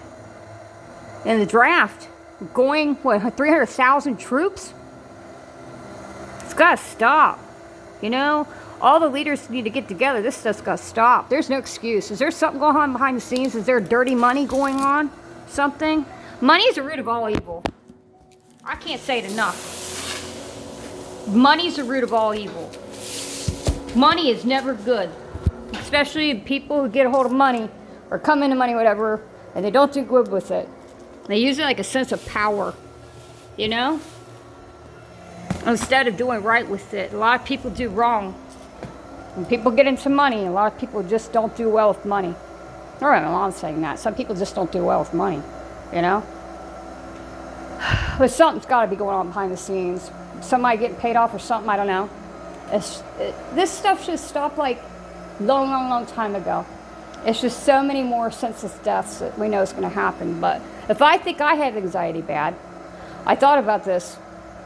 in 1.28 1.40
the 1.40 1.46
draft, 1.46 2.08
going, 2.54 2.96
what, 2.96 3.36
300,000 3.36 4.18
troops? 4.18 4.74
It's 6.40 6.54
got 6.54 6.78
to 6.78 6.84
stop. 6.84 7.40
You 8.02 8.10
know, 8.10 8.48
all 8.80 9.00
the 9.00 9.10
leaders 9.10 9.50
need 9.50 9.63
to 9.63 9.70
get 9.70 9.88
together. 9.90 10.22
This 10.22 10.38
stuff's 10.38 10.62
got 10.62 10.78
to 10.78 10.84
stop. 10.84 11.30
There's 11.30 11.50
no 11.50 11.58
excuse. 11.58 12.12
Is 12.12 12.20
there 12.20 12.32
something 12.32 12.60
going 12.60 12.78
on 12.78 12.94
behind 12.94 13.18
the 13.18 13.22
scenes? 13.22 13.56
Is 13.56 13.66
there 13.66 13.82
dirty 13.82 14.16
money 14.16 14.46
going 14.46 14.76
on? 14.76 15.12
Something? 15.48 16.06
Money 16.40 16.63
is 16.63 16.76
the 16.76 16.84
root 16.84 17.00
of 17.00 17.10
all 17.10 17.30
evil. 17.30 17.63
I 18.63 18.76
can't 18.76 19.02
say 19.02 19.20
it 19.20 19.32
enough. 19.32 19.74
Money's 21.28 21.76
the 21.76 21.84
root 21.84 22.06
of 22.06 22.13
all 22.13 22.34
evil. 22.34 22.72
Money 23.96 24.30
is 24.30 24.46
never 24.46 24.76
good, 24.76 25.10
especially 25.74 26.34
people 26.36 26.82
who 26.84 26.90
get 26.90 27.06
a 27.06 27.10
hold 27.10 27.26
of 27.26 27.32
money 27.34 27.68
or 28.12 28.20
come 28.20 28.44
into 28.44 28.56
money, 28.56 28.76
whatever, 28.76 29.28
and 29.56 29.66
they 29.66 29.72
don't 29.72 29.92
do 29.92 30.04
good 30.04 30.32
with 30.32 30.52
it. 30.52 30.70
They 31.28 31.40
use 31.40 31.60
it 31.60 31.63
like 31.63 31.80
a 31.80 31.84
sense 31.84 32.12
of 32.12 32.26
power, 32.26 32.74
you 33.58 33.68
know? 33.68 34.00
Instead 35.66 36.08
of 36.08 36.16
doing 36.16 36.42
right 36.42 36.68
with 36.68 36.94
it, 36.94 37.13
a 37.13 37.18
lot 37.18 37.42
of 37.42 37.46
people 37.46 37.70
do 37.70 37.90
wrong. 37.90 38.34
When 39.36 39.46
people 39.46 39.72
get 39.72 39.88
into 39.88 40.10
money, 40.10 40.46
a 40.46 40.52
lot 40.52 40.72
of 40.74 40.80
people 40.80 41.04
just 41.04 41.34
don't 41.34 41.56
do 41.56 41.70
well 41.70 41.90
with 41.90 42.06
money. 42.06 42.34
All 43.02 43.10
right, 43.10 43.22
I'm 43.24 43.52
saying 43.52 43.82
that. 43.82 44.00
Some 44.00 44.16
people 44.16 44.36
just 44.36 44.56
don't 44.56 44.72
do 44.72 44.84
well 44.84 45.00
with 45.00 45.13
money, 45.13 45.42
you 45.94 46.02
know? 46.02 46.24
But 48.18 48.32
something's 48.32 48.66
got 48.66 48.82
to 48.82 48.88
be 48.88 48.96
going 48.96 49.16
on 49.16 49.28
behind 49.28 49.52
the 49.52 49.58
scenes. 49.58 50.10
Somebody 50.42 50.80
getting 50.80 50.98
paid 50.98 51.16
off 51.16 51.36
or 51.36 51.40
something, 51.40 51.70
I 51.70 51.78
don't 51.78 51.86
know. 51.86 52.10
It, 52.72 53.04
this 53.54 53.70
stuff 53.70 54.04
should 54.04 54.18
stop 54.18 54.58
like 54.58 54.82
long, 55.40 55.70
long, 55.70 55.90
long 55.90 56.06
time 56.08 56.34
ago. 56.34 56.66
It's 57.26 57.42
just 57.42 57.63
so 57.63 57.84
many 57.84 58.02
more 58.02 58.32
senseless 58.32 58.74
deaths 58.80 59.20
that 59.20 59.38
we 59.38 59.50
know 59.50 59.62
is 59.62 59.72
going 59.72 59.84
to 59.84 59.90
happen. 59.90 60.42
But 60.42 60.62
if 60.89 61.02
I 61.02 61.17
think 61.17 61.41
I 61.41 61.56
have 61.56 61.76
anxiety 61.76 62.21
bad, 62.21 62.56
I 63.26 63.36
thought 63.36 63.60
about 63.60 63.84
this 63.84 64.17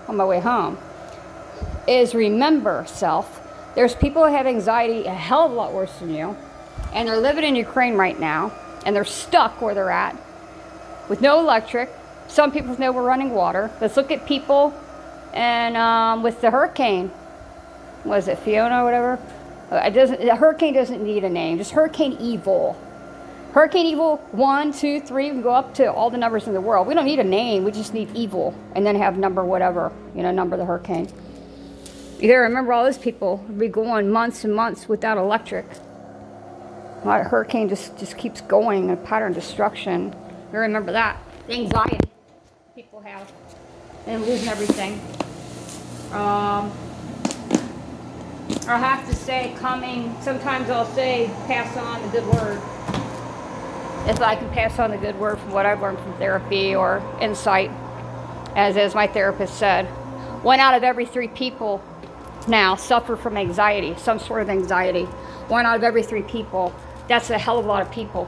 on 0.07 0.17
my 0.17 0.25
way 0.25 0.39
home, 0.39 0.77
is 1.87 2.13
remember 2.13 2.85
self. 2.87 3.39
There's 3.75 3.95
people 3.95 4.27
who 4.27 4.33
have 4.33 4.45
anxiety 4.45 5.05
a 5.05 5.13
hell 5.13 5.45
of 5.45 5.51
a 5.51 5.55
lot 5.55 5.73
worse 5.73 5.97
than 5.99 6.13
you, 6.13 6.37
and 6.93 7.07
they're 7.07 7.17
living 7.17 7.43
in 7.43 7.55
Ukraine 7.55 7.95
right 7.95 8.19
now, 8.19 8.51
and 8.85 8.95
they're 8.95 9.05
stuck 9.05 9.61
where 9.61 9.73
they're 9.73 9.89
at 9.89 10.15
with 11.09 11.21
no 11.21 11.39
electric. 11.39 11.89
Some 12.27 12.51
people 12.51 12.79
know 12.79 12.91
we're 12.91 13.03
running 13.03 13.31
water. 13.31 13.71
Let's 13.81 13.97
look 13.97 14.11
at 14.11 14.25
people 14.25 14.73
and 15.33 15.75
um, 15.77 16.23
with 16.23 16.41
the 16.41 16.51
hurricane. 16.51 17.11
Was 18.03 18.27
it 18.27 18.39
Fiona 18.39 18.81
or 18.81 18.85
whatever? 18.85 19.19
Uh, 19.71 19.77
It 19.85 19.91
doesn't. 19.91 20.19
The 20.19 20.35
hurricane 20.35 20.73
doesn't 20.73 21.03
need 21.03 21.23
a 21.23 21.29
name. 21.29 21.57
Just 21.57 21.71
Hurricane 21.71 22.17
Evil. 22.19 22.77
Hurricane 23.53 23.85
Evil 23.85 24.17
one, 24.31 24.71
two, 24.71 25.01
three. 25.01 25.25
We 25.25 25.31
can 25.31 25.41
go 25.41 25.53
up 25.53 25.73
to 25.75 25.91
all 25.91 26.09
the 26.09 26.17
numbers 26.17 26.47
in 26.47 26.53
the 26.53 26.61
world. 26.61 26.87
We 26.87 26.93
don't 26.93 27.05
need 27.05 27.19
a 27.19 27.23
name. 27.23 27.65
We 27.65 27.71
just 27.71 27.93
need 27.93 28.09
evil, 28.15 28.55
and 28.75 28.85
then 28.85 28.95
have 28.95 29.17
number 29.17 29.43
whatever. 29.43 29.91
You 30.15 30.23
know, 30.23 30.31
number 30.31 30.55
the 30.55 30.63
hurricane. 30.63 31.09
You 32.19 32.27
gotta 32.27 32.41
remember 32.41 32.71
all 32.71 32.85
those 32.85 32.97
people 32.97 33.37
would 33.47 33.59
be 33.59 33.67
going 33.67 34.09
months 34.09 34.45
and 34.45 34.55
months 34.55 34.87
without 34.87 35.17
electric. 35.17 35.65
That 37.03 37.27
hurricane 37.27 37.67
just 37.67 37.97
just 37.97 38.17
keeps 38.17 38.39
going, 38.41 38.89
a 38.89 38.95
pattern 38.95 39.29
of 39.29 39.35
destruction. 39.35 40.15
You 40.53 40.59
remember 40.59 40.93
that. 40.93 41.17
The 41.47 41.53
anxiety 41.55 41.99
people 42.73 43.01
have 43.01 43.29
and 44.07 44.21
losing 44.21 44.47
everything. 44.47 44.93
Um, 46.13 46.71
I 48.67 48.77
have 48.77 49.07
to 49.09 49.15
say, 49.15 49.53
coming, 49.57 50.15
sometimes 50.21 50.69
I'll 50.69 50.85
say, 50.93 51.29
pass 51.47 51.75
on 51.75 52.01
the 52.03 52.07
good 52.09 52.27
word. 52.27 52.61
If 54.07 54.19
I 54.19 54.35
can 54.35 54.49
pass 54.49 54.79
on 54.79 54.91
the 54.91 54.97
good 54.97 55.17
word 55.19 55.39
from 55.39 55.51
what 55.51 55.65
I've 55.65 55.81
learned 55.81 55.99
from 55.99 56.13
therapy 56.17 56.75
or 56.75 57.01
insight, 57.21 57.69
as, 58.55 58.75
as 58.75 58.95
my 58.95 59.07
therapist 59.07 59.57
said, 59.57 59.85
one 60.43 60.59
out 60.59 60.73
of 60.73 60.83
every 60.83 61.05
three 61.05 61.27
people 61.27 61.83
now 62.47 62.75
suffer 62.75 63.15
from 63.15 63.37
anxiety, 63.37 63.95
some 63.97 64.17
sort 64.19 64.41
of 64.41 64.49
anxiety. 64.49 65.03
One 65.47 65.65
out 65.65 65.75
of 65.75 65.83
every 65.83 66.01
three 66.01 66.23
people. 66.23 66.73
That's 67.07 67.29
a 67.29 67.37
hell 67.37 67.59
of 67.59 67.65
a 67.65 67.67
lot 67.67 67.81
of 67.81 67.91
people. 67.91 68.27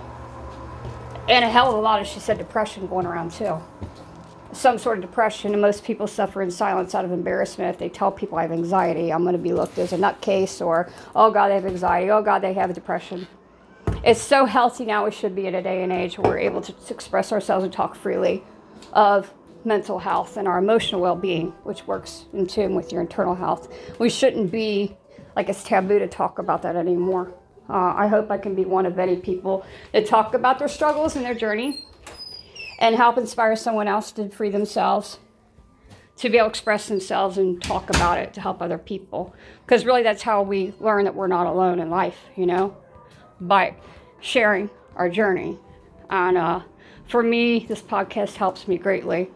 and 1.28 1.46
a 1.46 1.50
hell 1.50 1.70
of 1.70 1.76
a 1.78 1.82
lot 1.82 2.02
of, 2.02 2.08
she 2.08 2.20
said, 2.20 2.38
depression 2.38 2.88
going 2.88 3.06
around 3.06 3.32
too. 3.32 3.58
Some 4.52 4.78
sort 4.78 4.98
of 5.00 5.02
depression, 5.04 5.54
and 5.54 5.62
most 5.62 5.84
people 5.84 6.06
suffer 6.06 6.42
in 6.42 6.52
silence 6.52 6.94
out 6.94 7.06
of 7.06 7.12
embarrassment. 7.12 7.70
If 7.74 7.80
they 7.80 7.90
tell 7.90 8.12
people 8.12 8.38
I 8.38 8.44
have 8.44 8.52
anxiety, 8.52 9.12
I'm 9.12 9.24
going 9.24 9.34
to 9.34 9.42
be 9.42 9.54
looked 9.54 9.78
as 9.80 9.94
a 9.94 9.98
nutcase 9.98 10.64
or, 10.64 10.92
oh 11.16 11.32
God, 11.32 11.50
they 11.50 11.56
have 11.56 11.66
anxiety. 11.66 12.12
Oh 12.12 12.22
God, 12.22 12.40
they 12.40 12.54
have 12.54 12.74
depression. 12.74 13.28
It's 14.04 14.20
so 14.20 14.46
healthy 14.46 14.84
now. 14.84 15.06
We 15.06 15.12
should 15.12 15.34
be 15.34 15.48
in 15.48 15.56
a 15.56 15.62
day 15.62 15.82
and 15.82 15.92
age 15.92 16.18
where 16.18 16.32
we're 16.32 16.40
able 16.40 16.60
to, 16.62 16.74
express 16.90 17.32
ourselves 17.32 17.64
and 17.64 17.72
talk 17.72 17.96
freely 17.96 18.44
of 18.92 19.34
mental 19.64 19.98
health 19.98 20.36
and 20.36 20.46
our 20.46 20.58
emotional 20.58 21.00
well-being, 21.00 21.52
which 21.64 21.88
works 21.88 22.26
in 22.34 22.46
tune 22.46 22.76
with 22.76 22.92
your 22.92 23.00
internal 23.00 23.34
health. 23.34 23.74
We 24.00 24.10
shouldn't 24.10 24.52
be 24.52 24.98
like 25.38 25.48
it's 25.48 25.64
taboo 25.64 26.00
to 26.00 26.08
talk 26.08 26.38
about 26.38 26.64
that 26.64 26.76
anymore. 26.76 27.34
Uh, 27.70 27.94
I 27.96 28.08
hope 28.08 28.30
I 28.30 28.38
can 28.38 28.56
be 28.56 28.66
one 28.66 28.86
of 28.86 28.98
many 28.98 29.16
people 29.16 29.66
that 29.94 30.06
talk 30.06 30.34
about 30.34 30.60
their 30.60 30.68
struggles 30.68 31.16
and 31.16 31.24
their 31.24 31.34
journey 31.34 31.86
and 32.80 32.98
help 32.98 33.18
inspire 33.18 33.56
someone 33.56 33.88
else 33.88 34.12
to 34.12 34.28
free 34.30 34.50
themselves, 34.50 35.20
to 36.18 36.30
be 36.30 36.38
able 36.38 36.48
to 36.48 36.50
express 36.50 36.90
themselves 36.90 37.38
and 37.38 37.62
talk 37.64 37.90
about 37.90 38.20
it 38.20 38.34
to 38.34 38.42
help 38.42 38.62
other 38.62 38.78
people. 38.78 39.34
Because 39.66 39.86
really, 39.86 40.04
that's 40.04 40.24
how 40.24 40.42
we 40.42 40.74
learn 40.82 41.06
that 41.06 41.16
we're 41.16 41.28
not 41.28 41.48
alone 41.48 41.80
in 41.80 41.90
life, 41.90 42.18
you 42.36 42.46
know, 42.46 42.76
by 43.48 43.76
sharing 44.20 44.70
our 44.96 45.10
journey. 45.10 45.60
And 46.10 46.38
uh, 46.38 46.62
for 47.06 47.24
me, 47.24 47.60
this 47.60 47.82
podcast 47.82 48.36
helps 48.36 48.68
me 48.68 48.78
greatly 48.78 49.30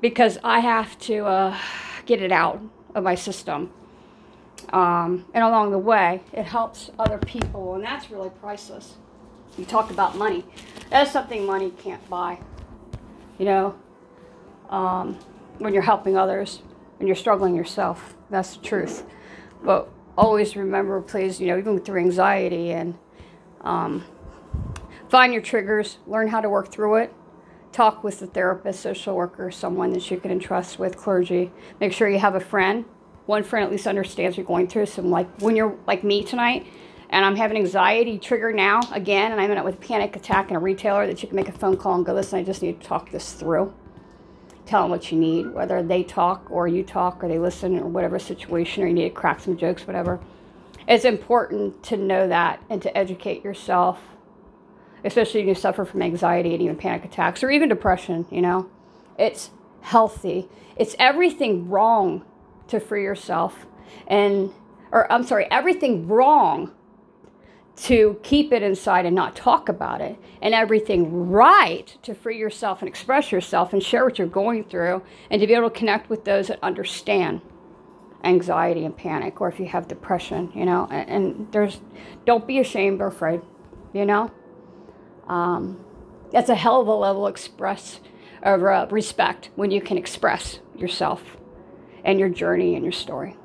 because 0.00 0.38
I 0.44 0.60
have 0.60 0.98
to 1.00 1.24
uh, 1.24 1.58
get 2.06 2.22
it 2.22 2.32
out 2.32 2.60
of 2.94 3.04
my 3.04 3.14
system. 3.14 3.72
Um, 4.72 5.24
and 5.34 5.44
along 5.44 5.70
the 5.70 5.78
way, 5.78 6.20
it 6.32 6.44
helps 6.44 6.90
other 6.98 7.18
people, 7.18 7.74
and 7.74 7.84
that's 7.84 8.10
really 8.10 8.30
priceless. 8.40 8.96
You 9.56 9.64
talk 9.64 9.90
about 9.90 10.16
money. 10.16 10.44
That's 10.90 11.10
something 11.10 11.46
money 11.46 11.70
can't 11.70 12.06
buy. 12.10 12.38
You 13.38 13.46
know, 13.46 13.74
um, 14.68 15.18
when 15.58 15.72
you're 15.72 15.82
helping 15.82 16.16
others, 16.16 16.62
when 16.98 17.06
you're 17.06 17.16
struggling 17.16 17.54
yourself, 17.54 18.14
that's 18.30 18.56
the 18.56 18.64
truth. 18.64 19.04
But 19.62 19.88
always 20.16 20.56
remember, 20.56 21.00
please, 21.00 21.40
you 21.40 21.46
know, 21.46 21.58
even 21.58 21.80
through 21.80 22.00
anxiety 22.00 22.72
and 22.72 22.98
um, 23.68 24.04
find 25.08 25.32
your 25.32 25.42
triggers, 25.42 25.98
learn 26.06 26.28
how 26.28 26.40
to 26.40 26.48
work 26.48 26.72
through 26.72 26.96
it 26.96 27.14
talk 27.72 28.02
with 28.02 28.20
a 28.22 28.26
therapist, 28.26 28.80
social 28.80 29.14
worker, 29.14 29.50
someone 29.50 29.92
that 29.92 30.10
you 30.10 30.18
can 30.18 30.30
entrust 30.30 30.78
with, 30.78 30.96
clergy. 30.96 31.52
Make 31.80 31.92
sure 31.92 32.08
you 32.08 32.18
have 32.18 32.34
a 32.34 32.40
friend. 32.40 32.84
One 33.26 33.42
friend 33.42 33.64
at 33.64 33.70
least 33.70 33.86
understands 33.86 34.36
you're 34.36 34.46
going 34.46 34.68
through 34.68 34.86
some 34.86 35.10
like 35.10 35.28
when 35.40 35.54
you're 35.54 35.76
like 35.86 36.02
me 36.02 36.24
tonight 36.24 36.66
and 37.10 37.24
I'm 37.24 37.36
having 37.36 37.58
anxiety 37.58 38.18
trigger 38.18 38.52
now 38.52 38.80
again 38.92 39.32
and 39.32 39.40
I'm 39.40 39.50
in 39.50 39.58
it 39.58 39.64
with 39.64 39.74
a 39.74 39.78
panic 39.78 40.16
attack 40.16 40.48
and 40.48 40.56
a 40.56 40.60
retailer 40.60 41.06
that 41.06 41.22
you 41.22 41.28
can 41.28 41.36
make 41.36 41.48
a 41.48 41.52
phone 41.52 41.76
call 41.76 41.94
and 41.94 42.06
go, 42.06 42.14
listen, 42.14 42.38
I 42.38 42.42
just 42.42 42.62
need 42.62 42.80
to 42.80 42.86
talk 42.86 43.10
this 43.10 43.34
through. 43.34 43.74
Tell 44.64 44.82
them 44.82 44.90
what 44.90 45.12
you 45.12 45.18
need, 45.18 45.52
whether 45.52 45.82
they 45.82 46.02
talk 46.02 46.46
or 46.50 46.68
you 46.68 46.82
talk 46.82 47.22
or 47.22 47.28
they 47.28 47.38
listen 47.38 47.78
or 47.78 47.86
whatever 47.86 48.18
situation 48.18 48.82
or 48.82 48.86
you 48.86 48.94
need 48.94 49.08
to 49.08 49.14
crack 49.14 49.40
some 49.40 49.56
jokes, 49.56 49.86
whatever. 49.86 50.20
It's 50.88 51.04
important 51.04 51.82
to 51.84 51.96
know 51.96 52.26
that 52.26 52.62
and 52.68 52.82
to 52.82 52.98
educate 52.98 53.44
yourself 53.44 54.00
especially 55.04 55.40
when 55.40 55.48
you 55.48 55.54
suffer 55.54 55.84
from 55.84 56.02
anxiety 56.02 56.52
and 56.54 56.62
even 56.62 56.76
panic 56.76 57.04
attacks 57.04 57.42
or 57.42 57.50
even 57.50 57.68
depression, 57.68 58.26
you 58.30 58.40
know. 58.40 58.68
It's 59.18 59.50
healthy. 59.80 60.48
It's 60.76 60.94
everything 60.98 61.68
wrong 61.68 62.24
to 62.68 62.80
free 62.80 63.04
yourself 63.04 63.66
and 64.06 64.52
or 64.90 65.10
I'm 65.12 65.22
sorry, 65.22 65.46
everything 65.50 66.08
wrong 66.08 66.72
to 67.76 68.18
keep 68.22 68.52
it 68.52 68.62
inside 68.62 69.06
and 69.06 69.14
not 69.14 69.36
talk 69.36 69.68
about 69.68 70.00
it, 70.00 70.18
and 70.42 70.52
everything 70.52 71.28
right 71.28 71.96
to 72.02 72.12
free 72.14 72.36
yourself 72.36 72.80
and 72.80 72.88
express 72.88 73.30
yourself 73.30 73.72
and 73.72 73.82
share 73.82 74.04
what 74.04 74.18
you're 74.18 74.26
going 74.26 74.64
through, 74.64 75.00
and 75.30 75.40
to 75.40 75.46
be 75.46 75.54
able 75.54 75.70
to 75.70 75.78
connect 75.78 76.10
with 76.10 76.24
those 76.24 76.48
that 76.48 76.58
understand 76.62 77.40
anxiety 78.24 78.84
and 78.84 78.96
panic, 78.96 79.40
or 79.40 79.48
if 79.48 79.60
you 79.60 79.66
have 79.66 79.88
depression, 79.88 80.50
you 80.54 80.64
know. 80.64 80.88
And, 80.90 81.10
and 81.10 81.52
there's, 81.52 81.80
don't 82.26 82.46
be 82.46 82.58
ashamed 82.58 83.00
or 83.00 83.06
afraid, 83.06 83.40
you 83.92 84.04
know. 84.04 84.30
Um, 85.28 85.84
that's 86.32 86.48
a 86.48 86.54
hell 86.54 86.80
of 86.80 86.88
a 86.88 86.94
level 86.94 87.26
express 87.26 88.00
of 88.42 88.62
uh, 88.62 88.86
respect 88.90 89.50
when 89.56 89.70
you 89.70 89.80
can 89.80 89.98
express 89.98 90.60
yourself 90.76 91.22
and 92.04 92.18
your 92.18 92.28
journey 92.28 92.74
and 92.74 92.84
your 92.84 92.92
story. 92.92 93.36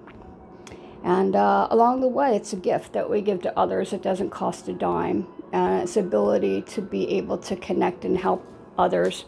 And 1.03 1.35
uh, 1.35 1.67
along 1.69 2.01
the 2.01 2.07
way, 2.07 2.35
it's 2.35 2.53
a 2.53 2.57
gift 2.57 2.93
that 2.93 3.09
we 3.09 3.21
give 3.21 3.41
to 3.41 3.57
others. 3.59 3.91
It 3.91 4.01
doesn't 4.01 4.29
cost 4.29 4.67
a 4.69 4.73
dime. 4.73 5.27
And 5.51 5.83
it's 5.83 5.97
ability 5.97 6.61
to 6.61 6.81
be 6.81 7.09
able 7.17 7.37
to 7.39 7.55
connect 7.55 8.05
and 8.05 8.17
help 8.17 8.45
others 8.77 9.25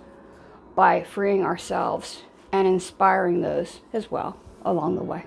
by 0.75 1.03
freeing 1.03 1.43
ourselves 1.43 2.23
and 2.51 2.67
inspiring 2.67 3.41
those 3.41 3.81
as 3.93 4.09
well 4.09 4.39
along 4.63 4.95
the 4.95 5.03
way. 5.03 5.25